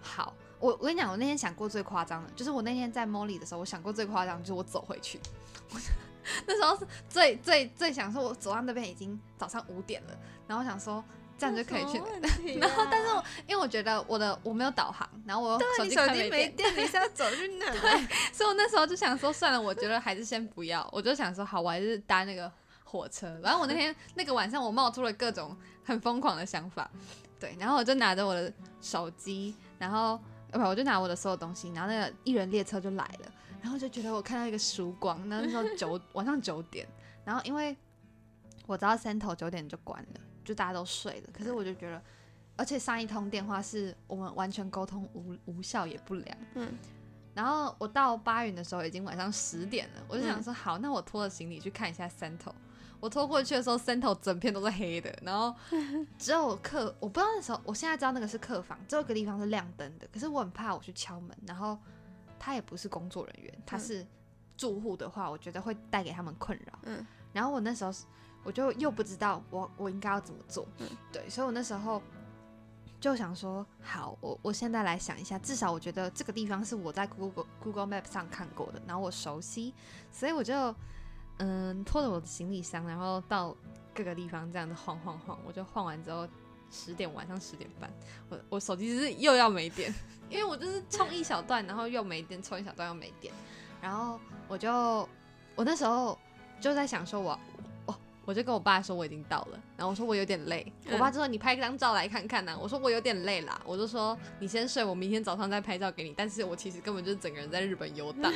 [0.00, 5.20] 好，我我跟你讲，我那天想过最夸张的，就是我那天在 Molly 的时候，我想过最夸张，就是我走回去。
[6.46, 11.04] 那时候是最最最想说，我走到那边已经早上五点了，然后想说
[11.42, 11.98] 这样就可以去。
[12.60, 17.66] 然后，但是我因为我觉得我的我没有导航，然后我手机没电，没电，你是要走去哪？
[17.74, 20.88] 对所以我那时候就想说，算了，我觉得还是先不要。
[20.92, 22.50] 我就想说，好，我还是搭那个
[22.84, 23.26] 火车。
[23.42, 26.88] 然后我那天那个晚上，我冒出了各种很疯狂的想法，
[27.40, 30.20] 对，然后我就拿着我的手机，然后
[30.52, 35.20] 呃不，我就拿我的所有东西，然后那个一人列车就来了，然后就觉得我看到一个曙光。
[35.28, 36.86] 那那时候九 晚上九点，
[37.24, 37.76] 然后因为
[38.68, 42.00] 我知道三头九点就关了，就大家都睡了，可是我就觉得。
[42.54, 46.68] 而且上一通电话是我们完全沟通无无效也不良，嗯
[47.34, 52.54] 然后我到八云的时候已经晚上十点了，我就想说好，那我拖着行李去看一下三头。
[53.00, 55.52] 我拖过去的时候，三头整片都是黑的，然后
[56.18, 60.06] 只有客，我不知道那时候，我现在知道那个是客房，只有一个地方是亮灯的。
[60.12, 61.78] 可是我很怕我去敲门，然后
[62.38, 64.06] 他也不是工作人员，他是
[64.58, 66.78] 住户的话，我觉得会带给他们困扰。
[66.82, 68.04] 嗯然后我那时候是
[68.44, 70.88] 我就又不知道我我应该要怎么做，嗯。
[71.12, 72.02] 对，所以我那时候
[73.00, 79.74] 就想说，好，我我现在来想一下，至少我觉得这个地方是我在 Google Google Map 上看过的，然后我熟悉，
[80.10, 80.74] 所以我就
[81.38, 83.56] 嗯拖着我的行李箱，然后到
[83.94, 86.28] 各个地方这样子晃晃晃，我就晃完之后
[86.70, 87.90] 十点晚上十点半，
[88.28, 89.92] 我我手机是又要没电，
[90.30, 93.34] 因为我就是充一小段，然后又没电，充一小段又没电，
[93.80, 94.18] 然后
[94.48, 94.72] 我就
[95.54, 96.18] 我那时候
[96.60, 97.38] 就在想说我，哦，
[98.24, 108.32] 我就跟我爸说我已经到了，然后我说我有点累，嗯我爸就说你拍张照来看看呐、我说我有点累啦，我就说你先睡，我明天早上再拍照给你，但是我其实根本就是整个人在日本游荡，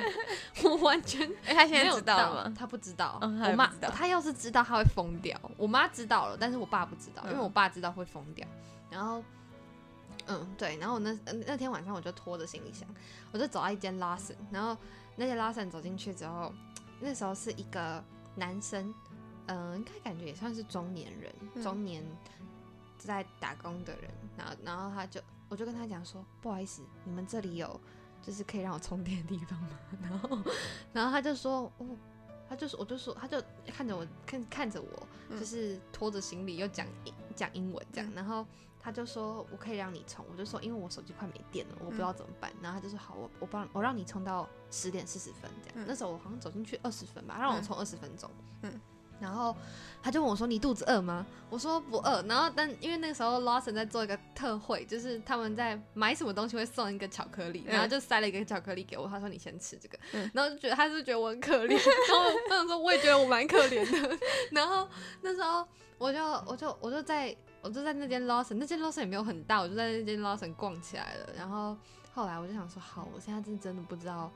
[0.64, 2.54] 我完全 哎，他现在知道了吗？
[2.58, 3.18] 他不知道。
[3.22, 5.38] 我妈他要是知道，他会疯掉。
[5.56, 8.46] 我妈知道了，但是我爸不知道，因为嗯我爸知道会疯掉。
[8.90, 9.24] 然后，
[10.26, 12.86] 嗯，对，然后我那呃那天晚上我就拖着行李箱，
[13.32, 14.76] 我就走到一间 Lawson，然后
[15.16, 16.52] 那间 Lawson 走进去之后，
[17.00, 18.04] 那时候是一个
[18.36, 18.94] 男生，
[19.46, 21.62] 嗯、应该感觉也算是中年人，嗯。
[21.62, 22.04] 中年
[22.98, 24.10] 在打工的人。
[24.36, 27.80] 然后，然后他就我就跟他讲说，不好意思，你们这里有
[28.22, 29.78] 就是可以让我充电的地方吗？
[30.02, 30.38] 然后，
[30.92, 31.86] 然后他就说，哦，
[32.48, 34.88] 他就说，我就说，他就看着我，看看着我，
[35.28, 35.38] 嗯。
[35.38, 38.14] 就是拖着行李又讲英讲英文这样，嗯。
[38.14, 38.46] 然后
[38.80, 45.84] 他就说我可以让你充，我就说因为我手机快没电了，我不知道怎么办，然后他就说好，我我帮我让你充到十点四十分这样，嗯。
[45.86, 47.62] 那时候我好像走进去二十分吧，他让我嗯。
[47.62, 48.30] 充二十分钟，
[48.62, 48.80] 嗯
[49.22, 49.56] 然后
[50.02, 59.06] 他就问我说：“你肚子饿吗？”我说：“不饿。”然后但因为那个时候 Lawson 在做一个特惠，就是他们在买什么东西会送一个巧克力，嗯然后就塞了一个巧克力给我。
[59.06, 59.98] 他说：“你先吃这个。
[60.12, 64.18] 嗯然后就觉得他是觉得我很可怜，然后我想说我也觉得我蛮可怜的。
[64.50, 64.88] 然后
[65.20, 65.64] 那时候
[65.98, 71.28] 我就我就我就在我就在那间 Lawson，那间 Lawson 也没有很大，我就在那间 Lawson 逛起来了。
[71.36, 71.76] 然后
[72.12, 74.32] 后来我就想说，好，我现在真真的不知道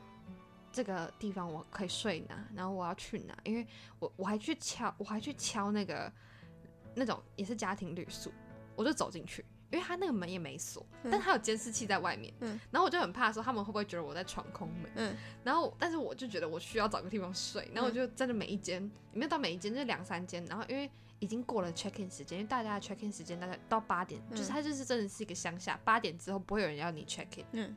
[0.76, 3.66] 这个地方我可以睡哪，然后我要去哪，因为
[3.98, 6.12] 我我还去敲，我还去敲那个
[6.94, 8.30] 那种也是家庭旅宿，
[8.74, 20.90] 我就走进去，因为他那个门也没锁，嗯但他有监视器在外面，嗯然后我就很怕说他们会不会觉得我在闯空门，嗯然后但是我就觉得我需要找个地方睡，然后我就真的每一间，也没有到每一间，就是两三间，然后因为。
[21.18, 27.76] 已经过了 check in 时间，因为大家的 check in 时间大概到八点，嗯就是它就是真的是一个乡下，八点之后不会有人要你 check in，嗯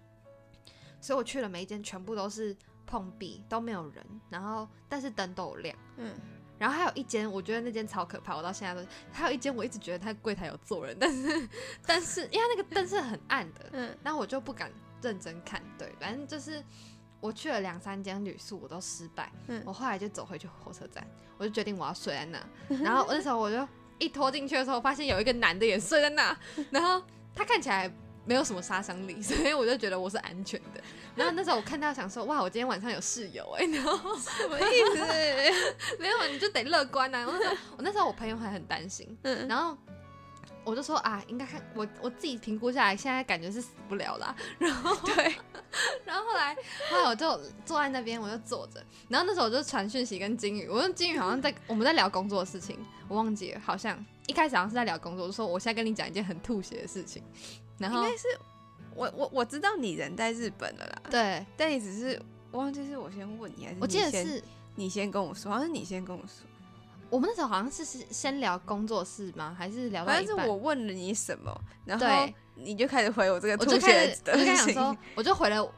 [1.00, 2.54] 所以我去了每一间全部都是
[2.90, 6.12] 碰壁，都没有人，然后但是灯都有亮，嗯。
[6.58, 11.50] 然后还有一间我觉得那间超可怕，我到现在都还有一间我一直觉得它柜台有坐人， 但是
[11.86, 13.98] 但是因为那个灯是很暗的，嗯。
[14.04, 14.72] 然后我就不敢
[15.02, 16.62] 认真看，对，反正就是
[17.22, 19.62] 我去了两三间旅宿，我都失败，嗯。
[19.66, 22.44] 我后来就走回去火车站，我就决定我要睡在那，
[22.84, 23.66] 然后那时候我就
[24.00, 26.38] 一拖进去的时候，发现有一个男的也睡在那，
[26.72, 27.02] 然后
[27.34, 27.90] 他看起来
[28.26, 30.82] 没有什么杀伤力， 所以我就觉得我是安全的。
[31.16, 34.64] 然后那时候我看到想说，哇，我今天晚上有室友哎、 然后什么意
[34.96, 35.00] 思？
[36.00, 39.78] 没有，你就得乐观呐、我那时候我那时候我朋友还很担心，嗯然后
[40.64, 44.36] 我就说啊，应该看我我自己评估下来，现在感觉是死不了啦。
[44.60, 45.36] 然后对，
[46.06, 46.56] 然后后来
[46.92, 57.24] 后来我就坐在那边，我就坐着，然后那时候我就传讯息跟金宇，我跟金宇好像在我们在聊工作的事情，我忘记了，好像一开始好像是在聊工作，我就说我现在跟你讲一件很吐血的事情，
[57.80, 58.28] 然后应该是
[58.96, 62.22] 我我我知道你人在日本了啦，对但你只是
[62.52, 64.44] 我忘记是我先问你还是我记得你先是
[64.76, 66.46] 你先跟我说，好像是你先跟我说，
[67.10, 69.56] 我们那时候好像是是先聊工作室吗？
[69.58, 70.46] 还是聊到反正半？
[70.46, 71.56] 是我问了你什么，
[71.86, 75.74] 然后对你就开始回我这个我吐就开始，我就跟他东西讲说，我就回了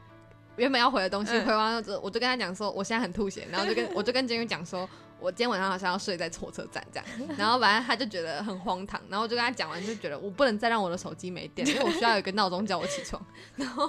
[0.56, 4.88] 原本要回的东西，嗯回完了之后，我就跟他讲说，我现在很吐血，然后就跟我就跟金宇讲说，
[5.22, 7.06] 我今天晚上好像要睡在火车站这样，
[7.38, 13.24] 然后反正他就觉得很荒唐，然后我就跟他讲完，就觉得我不能再让我的手机没电，因为我需要有一个闹钟叫我起床。
[13.56, 13.86] 然后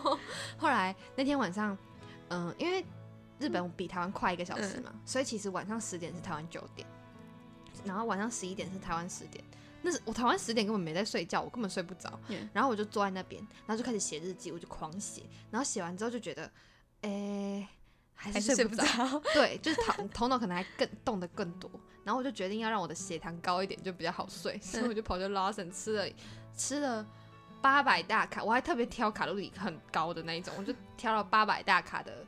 [0.58, 1.78] 后来那天晚上，
[2.30, 2.86] 嗯，因为
[3.40, 6.88] 日本比台湾快一个小时嘛，所以其实晚上十点是台湾九点，
[7.84, 9.44] 然后晚上十一点是台湾十点。
[9.86, 12.18] 那是我台湾十点根本没在睡觉，我根本睡不着。
[12.30, 15.24] 嗯然后我就坐在那边，然后就开始写日记，我就狂写。
[15.52, 16.50] 然后写完之后就觉得，
[17.02, 17.83] 诶、还
[18.32, 18.84] 还是睡不着。
[19.34, 21.70] 对，就是头头脑可能还更动得更多。
[22.04, 24.60] 然后我就决定要让我的血糖高一点，就比较好睡。
[24.60, 26.06] 所以我就跑去 Lawson 吃了
[26.56, 27.06] 吃了
[27.62, 32.26] 八百大卡，我还特别挑卡路里很高的那一种，我就挑了八百大卡的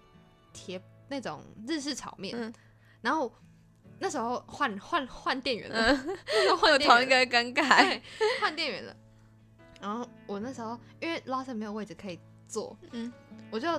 [0.53, 2.35] 铁那种日式炒面。
[2.37, 2.53] 嗯
[3.01, 3.31] 然后
[3.99, 8.01] 那时候换换换店员了，嗯，那时候 换有店员了同一个尴尬，对，
[8.41, 8.95] 换店员了。
[9.79, 13.13] 然后我那时候因为 Lawson 没有位置可以坐，嗯，
[13.51, 13.69] 我就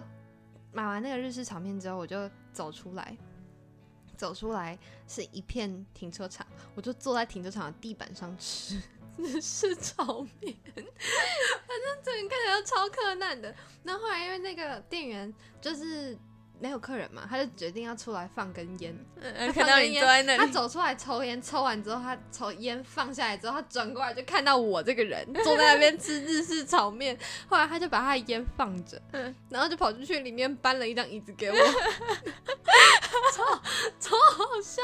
[0.76, 3.16] 买完那个日式炒面之后，我就走出来，
[4.14, 8.78] 走出来是一片停车场，我就坐在停车场的地板上吃
[9.16, 13.54] 日式炒面， 反正整个看起来超困难的。
[13.84, 16.14] 那后来因为那个店员就是。
[16.58, 27.16] 没有客人嘛，他就决定要出来放根烟，嗯看到你坐在那里，他走出来抽烟，抽完之后，他抽烟放下来之后，他转过来就看到我这个人坐在那边吃日式炒面。
[27.48, 31.56] 后来他就把他的烟放着，嗯然后就跑出去里面搬了一张椅子给我，
[33.32, 33.44] 超
[34.00, 34.82] 超好笑。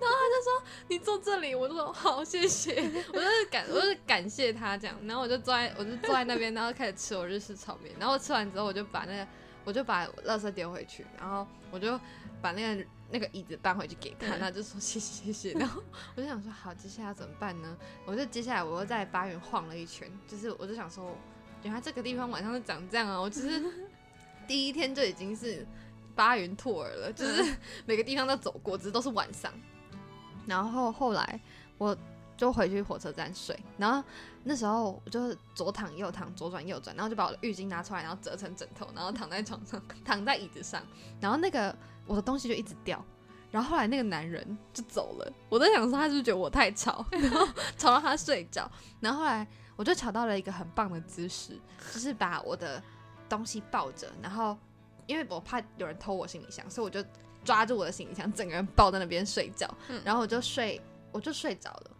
[0.00, 2.74] 然后他就说：“你坐这里。”我就说：“好，谢谢。
[3.12, 4.96] ”我就是感，我就是感谢他这样。
[5.04, 7.94] 然后我就坐在，我就坐在那边，然后开始吃我日式炒面。
[7.98, 9.26] 然后吃完之后，我就把那个。
[9.64, 11.98] 我就把垃圾丢回去，然后我就
[12.40, 15.58] 把那个那个椅子搬回去给他，嗯他就说谢谢谢谢。
[15.58, 15.82] 然后
[16.16, 17.76] 我就想说好，接下来怎么办呢？
[18.04, 21.16] 我就接下来我又在八元晃了一圈，就是我就想说，
[21.62, 23.20] 原来这个地方晚上是长这样啊！
[23.20, 23.62] 我其实
[24.48, 25.66] 第一天就已经是
[26.14, 27.54] 八云 tour 了，就是
[27.86, 29.52] 每个地方都走过，只是都是晚上。
[30.46, 31.40] 然后后来
[31.78, 31.96] 我
[32.36, 34.02] 就回去火车站睡，然后
[34.44, 40.82] 那时候我就左躺右躺，左转右转，然后就把我的浴巾拿出来，然后折成枕头，然后躺在床上， 躺在椅子上，
[41.20, 41.74] 然后那个
[42.06, 43.04] 我的东西就一直掉。
[43.50, 48.70] 然后后来那个男人就走了，我在想说他是不是觉得我太吵， 然后吵到他睡着。
[48.98, 51.60] 然后后来我就吵到了一个很棒的姿势，
[51.92, 52.82] 就是把我的
[53.28, 54.56] 东西抱着，然后
[55.06, 57.06] 因为我怕有人偷我行李箱，所以我就
[57.44, 60.80] 抓住我的行李箱，整个人抱在那边睡觉，嗯然后我就睡，
[61.12, 61.90] 我就睡着了。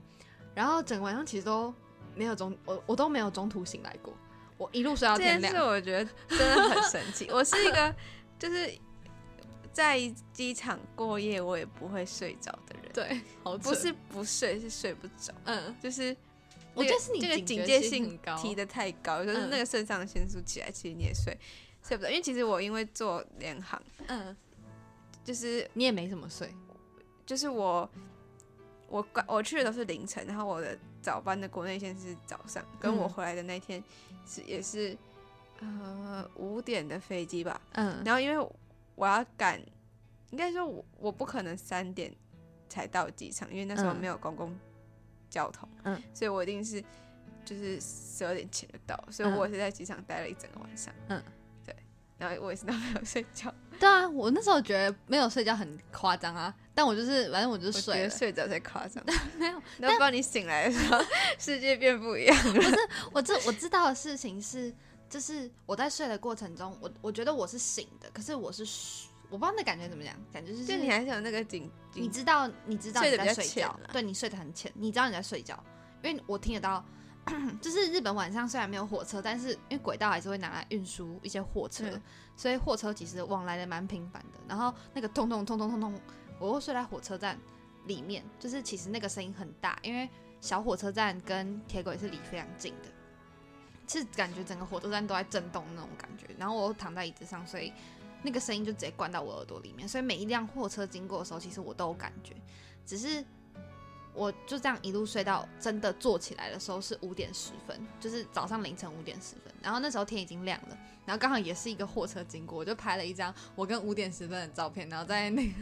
[0.55, 1.73] 然后整个晚上其实都
[2.15, 4.15] 没有中，我我都没有中途醒来过，
[4.59, 5.53] 我一路睡到这天亮。
[5.53, 7.29] 件事我觉得真的很神奇。
[7.33, 7.95] 我是一个
[8.39, 8.71] 就是
[9.73, 9.99] 在
[10.33, 16.15] 机场过夜我也不会睡着的人，对，好扯不是不睡是睡不着，嗯，就是
[16.75, 21.35] 我觉得是你这个警戒性提的太高，就是嗯那个肾上腺素起来，其实你也睡
[21.83, 22.11] 睡不着。
[22.11, 24.37] 因为其实我因为做联航，嗯，
[25.25, 26.55] 就是你也没怎么睡，
[27.25, 27.89] 就是我
[28.93, 33.09] 我关我去的都是凌晨，然后我的早班的国内线是早上，跟我嗯。
[33.09, 33.83] 回来的那天
[34.27, 34.95] 是也是
[35.61, 37.59] 呃五点的飞机吧。
[37.73, 38.03] 嗯。
[38.05, 38.47] 然后因为
[38.95, 39.59] 我要赶
[40.31, 42.15] 应该说我我不可能三点
[42.69, 43.97] 才到机场，因为那时候嗯。
[43.97, 44.55] 没有公共
[45.31, 46.85] 交通，嗯，所以我一定是
[47.47, 49.37] 就是十二点前就到，所以嗯。
[49.39, 51.33] 我也是在机场待了一整个晚上，嗯，对，
[52.23, 59.05] 然后我也是都没有睡觉， 对啊，我那时候觉得没有睡觉很夸张啊，但我就是反正我就是睡了，睡着才夸张，
[59.37, 59.53] 没有。
[59.79, 61.05] 然后不知道你醒来的时候，
[61.37, 62.37] 世界变不一样，
[63.13, 64.73] 我知我知道的事情是，
[65.11, 68.63] 就是我在睡的过程中，我我觉得我是醒的，可是我是
[69.29, 75.61] 我不知道那感觉怎么样，感觉就是就你还是有那个警警你知道你知道你在睡觉对你睡得很浅，你知道你在睡觉，
[76.05, 76.85] 因为我听得到。
[77.61, 82.03] 就是日本晚上虽然没有火车，但是因为轨道还是会拿来运输一些货车，嗯
[82.37, 84.41] 所以货车其实往来的蛮频繁的。
[84.49, 86.01] 然后那个通通通通通通，
[86.41, 87.39] 我又睡在火车站
[87.87, 90.09] 里面，就是其实那个声音很大，因为
[90.41, 92.89] 小火车站跟铁轨是离非常近的，
[93.87, 96.27] 是感觉整个火车站都在震动那种感觉。
[96.37, 97.73] 然后我又躺在椅子上，所以
[98.23, 102.35] 那个声音就直接灌到我耳朵里面，所以每一辆货车经过的时候，其实我都有感觉，
[102.85, 103.25] 只是。
[104.15, 109.53] 我就这样一路睡到真的坐起来的时候是五点十分，就是早上凌晨五点十分。
[109.63, 115.55] 然后那时候天已经亮了，然后刚好也是一个货车经过，我就拍了一张我跟五点十分的照片，然后在那个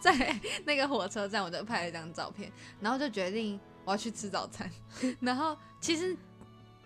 [0.00, 4.70] 在那个火车站我就拍了一张照片，然后就决定我要去吃早餐。
[5.20, 6.16] 然后其实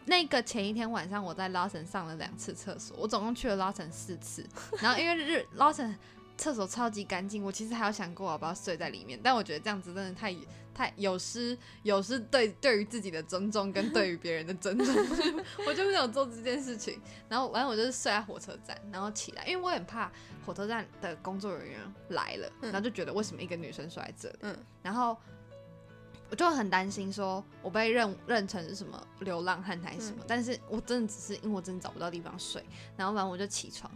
[0.05, 4.47] 那个前一天晚上我在 Lawson 上了两次厕所，我总共去了 Lawson 四次。
[4.81, 5.95] 然后因为日 Lawson
[6.43, 10.35] 厕所超级干净，我其实还有想过我要不要睡在里面，但我觉得这样子真的太
[10.75, 14.95] 太有失有失对对于自己的尊重跟对于别人的尊重，
[15.67, 17.01] 我就没有做这件事情。
[17.29, 20.11] 然后完了我就是睡在火车站，然后起来，因为我很怕
[20.45, 21.79] 火车站的工作人员
[22.09, 25.17] 来了，嗯然后就觉得为什么一个女生睡在这里，嗯然后。
[26.31, 32.65] 我就很担心，说我被认认成是什么流浪汉还是什么，但是我真的只是因为我真的找不到地方睡，
[32.97, 33.93] 然后完我就起床，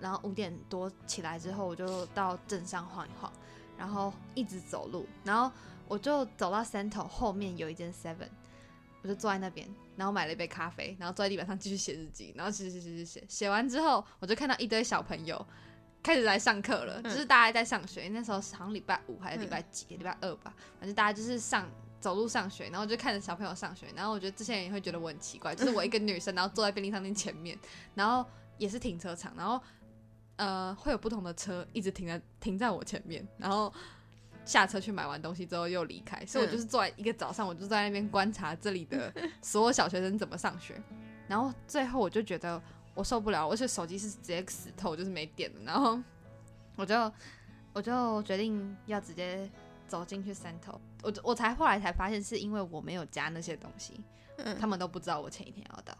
[0.00, 3.32] 然后五点多起来之后，我就到镇上晃一晃，
[3.76, 5.50] 然后一直走路，然后
[5.86, 8.28] 我就走到 Cento 后面有一间 Seven，
[9.02, 15.46] 我就坐在那边，然后买了一杯咖啡，然后坐在地板上继续写日记，然后写写写写写，写完之后，我就看到一堆小朋友
[16.02, 21.68] 开始来上课了，嗯就是大家在上学，那时候好像礼拜五还是礼拜几，礼拜二吧，反正大家就是上。
[22.00, 27.58] 走路上学，然后我就看着小朋友上学，然后我觉得这些人也会觉得我很奇怪，就是我一个女生，然后坐在便利商店前面，
[27.94, 28.24] 然后
[28.56, 29.60] 也是停车场，然后
[30.40, 33.70] 呃会有不同的车一直停在停在我前面，然后
[34.46, 39.12] 下车去买完东西之后又离开，所以我就是坐在一个早上，我就在那边观察这里的
[39.42, 40.80] 所有小学生怎么上学，
[41.28, 42.60] 然后最后我就觉得
[42.94, 46.00] 我受不了，而且手机是直接死透，就是没电了，然后
[46.76, 47.12] 我就
[47.74, 49.48] 我就决定要直接
[49.86, 54.00] 走进去三头，我我才后来才发现是因为我没有加那些东西，
[54.38, 54.56] 嗯。
[54.58, 55.94] 他们都不知道我前一天要到，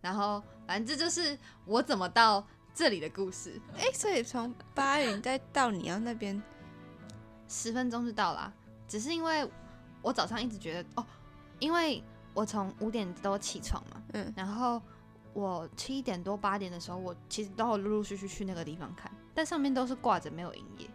[0.00, 2.46] 然后反正这就是我怎么到
[2.80, 6.42] 这里的故事，哎、所以从八云再到你要那边，
[7.46, 8.50] 十分钟就到啦。
[8.88, 9.46] 只是因为
[10.00, 11.06] 我早上一直觉得哦，
[11.58, 12.02] 因为
[12.32, 14.80] 我从五点多起床嘛，嗯然后
[15.34, 20.88] 我七点多八点的时候，我其实都有陆陆续续去那个地方看，但上面都是挂着没有营业，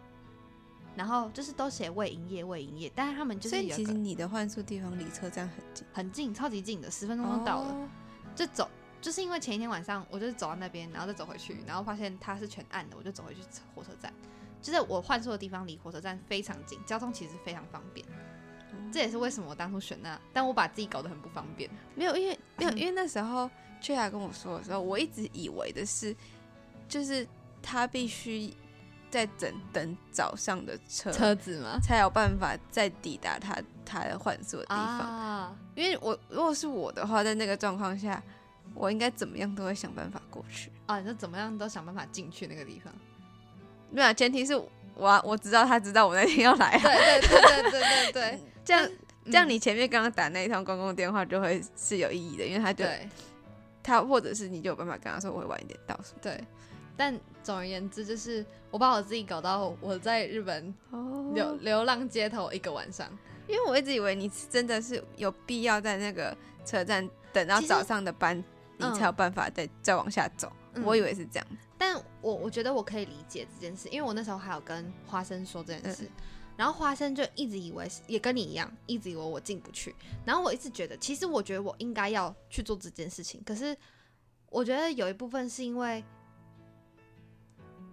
[0.96, 7.68] 然后就是都写未营业未营业，但是他们就所以其实你的换宿地方离车站很近，很近，超级近的，十分钟就到了。
[7.68, 7.88] 哦
[8.34, 8.68] 就走，
[9.06, 13.40] 就是因为前一天晚上我就是走到那边，然后再走回去，然后发现它是全暗的，我就走回去
[13.72, 14.12] 火车站。
[14.60, 18.04] 就是我换宿的地方离火车站非常近，交通其实非常方便。
[18.92, 21.70] 这也是为什么我当初选那，但我把自己搞得很不方便。
[21.94, 23.48] 没有，因为没有，因为那时候
[23.80, 26.12] 雀雅跟我说的时候，我一直以为的是，
[26.88, 27.24] 就是
[27.62, 28.52] 他必须
[29.08, 31.78] 在等等早上的车车，子嘛？
[31.78, 34.98] 才有办法再抵达他他的换宿的地方。
[34.98, 38.20] 啊，因为我如果是我的话，在那个状况下，
[38.76, 40.70] 我应该怎么样都会想办法过去。
[40.86, 42.92] 啊，你就怎么样都想办法进去那个地方。
[43.90, 44.54] 没有，前提是
[44.94, 48.84] 我要我知道他知道我那天要来啊，对对对对对对对， 这样
[49.24, 53.08] 嗯这样你前面刚刚打那一通公共电话就会是有意义的，因为他就对
[53.82, 56.18] 他或者是你就有办法跟他说我会晚一点到什么。
[56.22, 56.42] 对。
[56.98, 63.06] 但总而言之，就是我把我自己搞到我在日本哦流流浪街头一个晚上。
[63.46, 68.42] 因为我一直以为你真的是有必要在那个车站等到早上的班，
[68.78, 70.52] 你嗯才有办法再再往下走。
[70.74, 71.46] 嗯我以为是这样。
[71.78, 76.10] 但我我觉得我可以理解这件事，因为我那时候还有跟花生说这件事，嗯
[76.56, 83.76] 然后花生就一直以为是也跟你一样，一直以为我进不去，然后我一直觉得，其实我觉得我应该要去做这件事情，可是
[84.48, 86.02] 我觉得有一部分是因为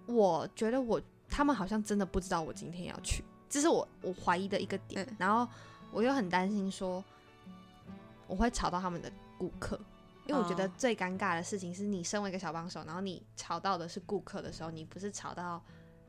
[0.06, 5.46] 我觉得我他们好像真的不知道我今天要去，这是我我怀疑的一个点，嗯然后
[5.92, 7.04] 我又很担心说
[8.28, 9.80] 我会吵到他们的顾客。
[10.26, 15.62] 因为我觉得哦最尴尬的事情是你身为一个小帮手，然后你吵到的是顾客的时候，你不是吵到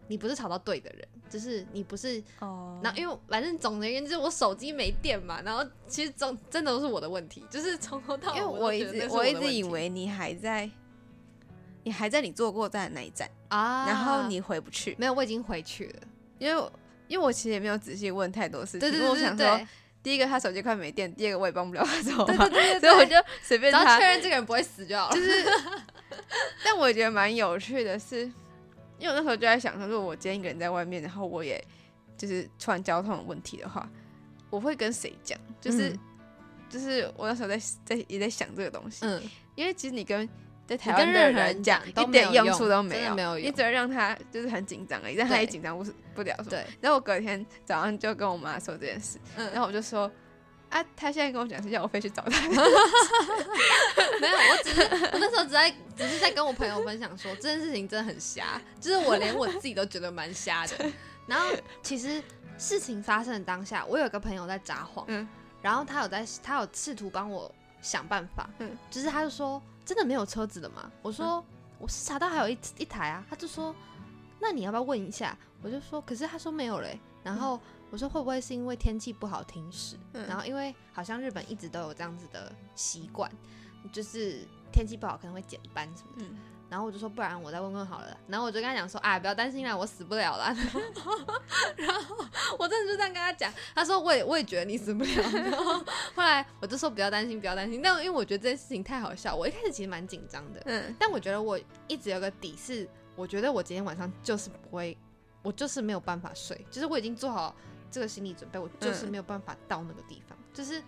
[0.06, 10.70] 你不是吵到对的人，就是你不是，哦然后因为反正总而言之，我手机没电嘛，然后其实总真的都是我的问题，就是从头到尾因为我一直我一直以为你还在，
[11.82, 16.02] 你还在你坐过站的那一站，啊，然后你回不去，没有，我已经回去了，
[16.38, 16.72] 因为我
[17.08, 19.66] 因为我其实也没有仔细问太多事情，对对对,对我想说对，
[20.04, 22.24] 第一个他手机快没电，第二个我也帮不了他什么。
[22.26, 22.90] 办，对对对 对。
[22.90, 24.06] 所以我，就随便他只要确。
[24.06, 25.44] 认这个人不会死就好了，就是，
[26.62, 28.20] 但我也觉得蛮有趣的是，
[28.98, 31.60] 因为我那时候就在想说，如果我今天一个人在外面，然后我也
[32.16, 33.88] 就是突然交通有问题的话，
[34.50, 35.36] 我会跟谁讲？
[35.60, 35.98] 就是、嗯。
[36.66, 39.22] 就是我那时候在在也在想这个东西，嗯，
[39.54, 40.28] 因为其实你跟
[40.68, 46.50] 你湾的跟任何人人讲一点用处都没有，你只会让他就是很紧张而已，但他也对紧张不是不了什么。
[46.50, 50.10] 对，然后我隔天早上就跟我妈说这件事，嗯然后我就说。
[50.70, 60.90] 啊，他现在跟我讲是叫我飞去找他， 没有，我只是我那时候只在只是在跟我朋友分享说这件事情真的很瞎，就是我连我自己都觉得蛮瞎的。
[61.28, 61.46] 然后
[61.80, 62.20] 其实
[62.58, 65.28] 事情发生的当下，我有个朋友在札幌，嗯
[65.62, 70.90] 然后他有在他有试图帮我想办法，嗯就是他就说真的没有车子的吗？
[71.02, 71.44] 我说、
[71.78, 73.74] 我是查到还有一一台啊，他就说
[74.40, 75.36] 那你要不要问一下？
[75.62, 77.60] 我就说可是他说没有嘞，然后
[77.90, 79.96] 我说会不会是因为天气不好停驶？
[80.12, 83.30] 嗯然后因为好像日本一直都有这样子的习惯，
[83.92, 86.24] 就是天气不好可能会减班什么的。
[86.24, 86.36] 嗯
[86.74, 88.18] 然后我就说，不然我再问问好了。
[88.26, 90.46] 然后我就跟他讲说，啊，不要担心啦，我死不了啦。
[91.78, 92.16] 然后
[92.58, 95.10] 我真的就这样跟他讲，他说我也我也觉得你死不了。
[95.38, 95.74] 然后
[96.16, 97.80] 后来我就说不要担心，不要担心。
[97.80, 100.60] 但因为我觉得这件事情太好笑，我一开始其实蛮紧张的。
[100.64, 101.56] 嗯但我觉得我
[101.86, 104.98] 一直有个底是，我觉得我今天晚上就是不会，
[105.42, 107.54] 我就是没有办法睡，就是我已经做好
[107.88, 110.82] 这个心理准备，我就是嗯没有办法到那个地方，就是。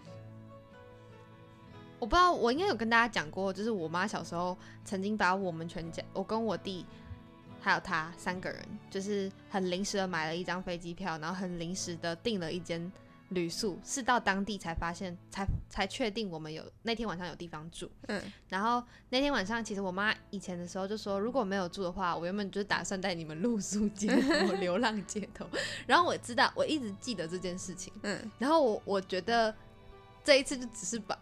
[1.98, 6.84] 我不知道，我应该有跟大家讲过，就是我妈小时候曾经把我们全家，我跟我弟
[7.60, 12.92] 还有他三个人，就是很临时的买了一张飞机票，然后很临时的订了一间
[13.30, 17.90] 旅宿，是到当地才发现，才才确定我们有那天晚上有地方住。
[18.06, 25.44] 嗯然后那天晚上，其实我妈以前的时候就说，如果没有住的话，我原本就是打算带你们露宿街头、 流浪街头。
[25.86, 27.92] 然后我知道，我一直记得这件事情。
[28.02, 29.52] 嗯然后我我觉得
[30.22, 31.18] 这一次就只是把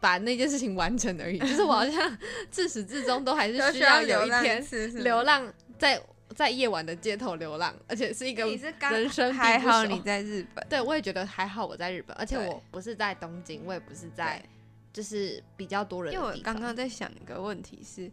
[0.00, 2.18] 把那件事情完成而已， 就是我好像
[2.50, 6.00] 自始至终都还是需要有一天次是流浪在
[6.36, 8.46] 在夜晚的街头流浪，而且是一个
[8.90, 14.40] 人生还好你在日本，对，我也觉得还好，我在日本，而且我不是在东京，我也不是在
[14.92, 16.36] 就是比较多人因为我。
[16.42, 18.08] 刚刚在想一个问题是，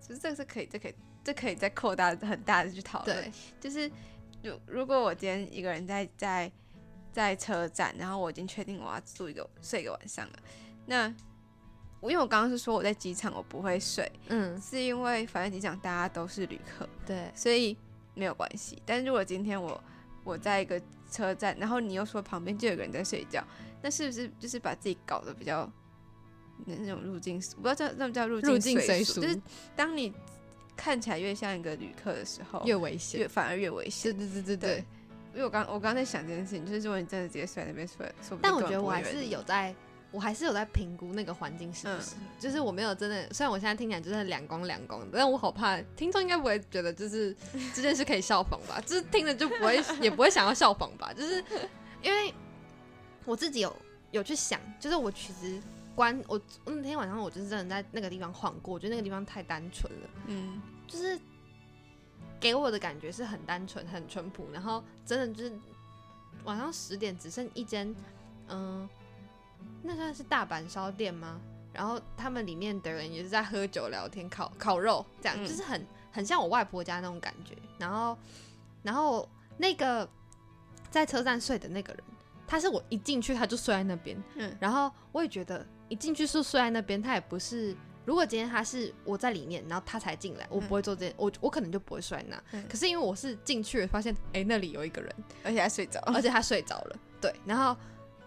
[0.00, 3.16] 就是这个是可以，这可以，这可以再扩大很大的去讨论。
[3.16, 3.90] 对，就是
[4.42, 6.52] 如如果我今天一个人在在
[7.12, 10.34] 在车站，然后我已经确定我要住一个睡一个晚上了，
[10.86, 11.12] 那
[12.00, 17.76] 我因为我刚刚是说我在机场我不会睡，嗯，是因为反正机场大家都是旅客，对，所以
[18.14, 18.80] 没有关系。
[18.86, 19.82] 但是如果今天我
[20.24, 20.80] 我在一个
[21.10, 23.44] 车站，然后你又说旁边就有个人在睡觉，
[23.82, 25.70] 那是不是就是把自己搞得比较
[26.64, 29.40] 那那种入境，我不知道叫那不叫入入境随俗俗，就是
[29.74, 30.12] 当你
[30.76, 33.20] 看起来越像一个旅客的时候，越危险。
[33.20, 34.16] 越反而越危险。
[34.16, 34.84] 对对对对对。
[35.32, 38.10] 因为我刚我刚刚在想这件事情，就是如果你真的直接睡在那边睡，
[38.40, 39.74] 但我觉得我还是有在，
[40.16, 47.36] 我还是有在评估那个环境是不是，就是我没有真的，虽然我现在听起来就是两光两光的，但我好怕听众应该不会觉得就是
[47.76, 51.44] 这件事可以效仿吧，就是听了就不会也不会想要效仿吧，就是
[52.02, 52.32] 因为
[53.26, 53.76] 我自己有
[54.10, 55.60] 有去想，就是我其实
[55.94, 60.08] 关我那天晚上我就是真的在那个地方晃过，我觉得那个地方太单纯了。
[60.28, 61.18] 嗯就是
[62.38, 65.52] 给我的感觉是很单纯、很淳朴，然后真的就是
[66.44, 67.92] 晚上十点只剩一间，
[68.48, 68.88] 嗯、
[69.82, 71.40] 那算是大阪烧店吗？
[71.72, 77.54] 然后他们里面的人也是在喝酒、聊天、烤烤肉，这样、嗯就是很很像我外婆家那种感觉。
[77.78, 78.16] 然后，
[78.82, 79.28] 然后
[79.58, 80.08] 那个
[80.90, 82.02] 在车站睡的那个人，
[82.46, 87.76] 他是我一进去他就睡在那边，嗯然后我也觉得一进去是睡在那边，他也不是。
[88.06, 92.42] 如果今天他是我在里面，然后他才进来，我不会做这件，我我可能就不会睡在那。
[92.52, 95.12] 嗯可是因为我是进去了，发现哎、那里有一个人，
[95.42, 97.76] 而且还睡着，而且他睡着了，对，然后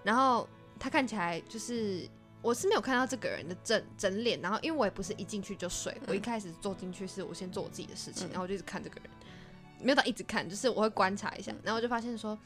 [0.03, 0.45] 然后
[0.79, 2.07] 他看起来就是
[2.41, 9.09] 我是没有看到这个人的整整脸，然后因为我也不是一进去就睡，我一开始坐进去是我先做我自己的事情，嗯然后我就一直看这个人，
[9.81, 12.37] 没有到一直看，就是我会观察一下，然后我就发现说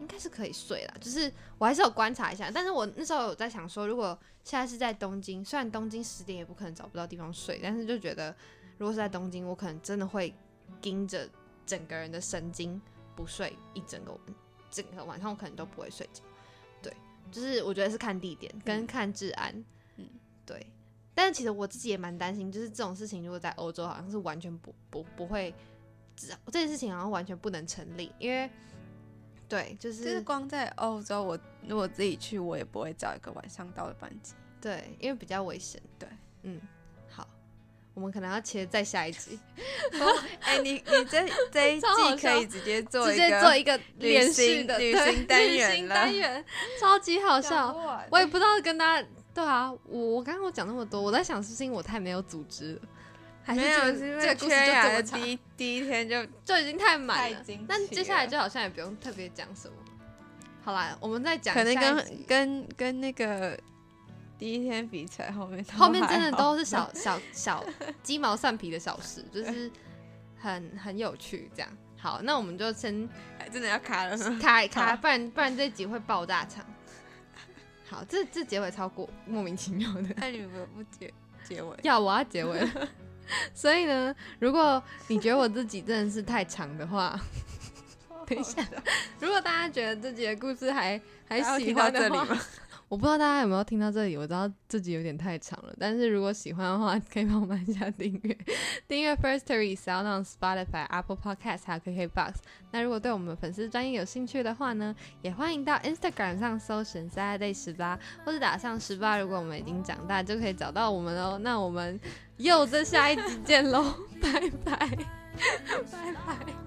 [0.00, 8.34] 应该是可以睡了，就是我还是有观察一下，但是我那时候有在想说，如果现在是在东京，虽然东京十点也不可能找不到地方睡，但是就觉得
[8.78, 10.32] 如果是在东京，我可能真的会
[10.80, 11.28] 盯着
[11.66, 12.80] 整个人的神经
[13.14, 14.20] 不睡一整个晚
[14.70, 16.22] 整个晚上，我可能都不会睡觉。
[17.30, 19.54] 对，就是我觉得是看地点跟嗯看治安，
[19.96, 20.08] 嗯嗯，
[20.44, 20.66] 对。
[21.14, 25.54] 但是其实我自己也蛮担心，就是这种事情如果在欧洲，好像是完全不不不会
[26.16, 28.48] 这这件事情好像完全不能成立，因为
[29.48, 34.32] 对，就是就是是光在欧洲，我如果自己去，我也不会找一个晚上到的班机。
[34.60, 35.82] 对，因为比较危险。
[35.98, 36.08] 对，
[36.42, 36.79] 嗯，好，
[37.94, 39.38] 我们可能要切再下一集，
[40.40, 41.86] 哎、你你这这一季
[42.20, 46.44] 可以直接做直一个接做一个旅连续行的旅行单元了单元，
[46.80, 47.76] 超级好笑。
[48.10, 52.80] 我也不知道跟大家对啊，我我刚刚我讲那么多，我在想是不是因为我太没有组织了，
[53.42, 57.44] 还是没有，这个是因为这个故事缺牙的就这么长第一第一天就就已经太满了。
[57.68, 59.74] 但接下来就好像也不用特别讲什么。
[60.62, 63.58] 好啦，我们再讲可能跟跟跟那个
[64.40, 67.62] 第一天比起来，后面后面真的都是小小小
[68.02, 69.70] 鸡毛蒜皮的小事， 就是
[70.38, 71.70] 很很有趣这样。
[71.98, 73.06] 好，那我们就先
[73.38, 74.38] 哎真的要卡了吗？
[74.40, 76.64] 卡一卡，不然不然这集会爆炸场。
[77.86, 80.08] 好，这这结尾超过莫名其妙的。
[80.16, 81.12] 那你们不结
[81.44, 81.76] 结尾？
[81.82, 82.88] 要我要结尾了，
[83.52, 87.20] 所以呢，如果你觉得我自己真的是太长的话，
[88.26, 88.66] 等一下，
[89.20, 90.98] 如果大家觉得自己的故事还
[91.28, 92.40] 还喜欢的话，这里吗？
[92.90, 98.36] 我不知道大家有没有听到这里，我知道自己有点太长了，但是如果喜欢的话，可以帮我们按下订阅，
[98.88, 102.34] 订阅 Firstory、Sound、Spotify、Apple Podcast 还有 KKBox。
[102.72, 104.92] 那如果对我们粉丝专业有兴趣的话呢，
[105.22, 109.16] 也欢迎到 Instagram 上搜寻 Saturday 十八，或者打上十八。
[109.18, 111.38] 如果我们已经长大，就可以找到我们哦。
[111.40, 111.98] 那我们
[112.38, 116.59] 又在下一集见喽，拜拜，拜拜。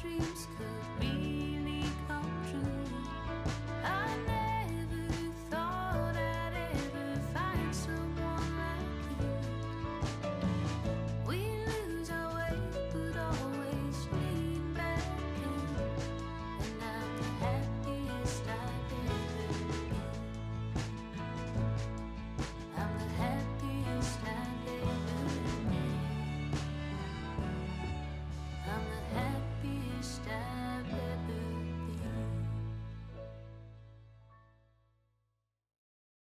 [0.00, 0.48] dreams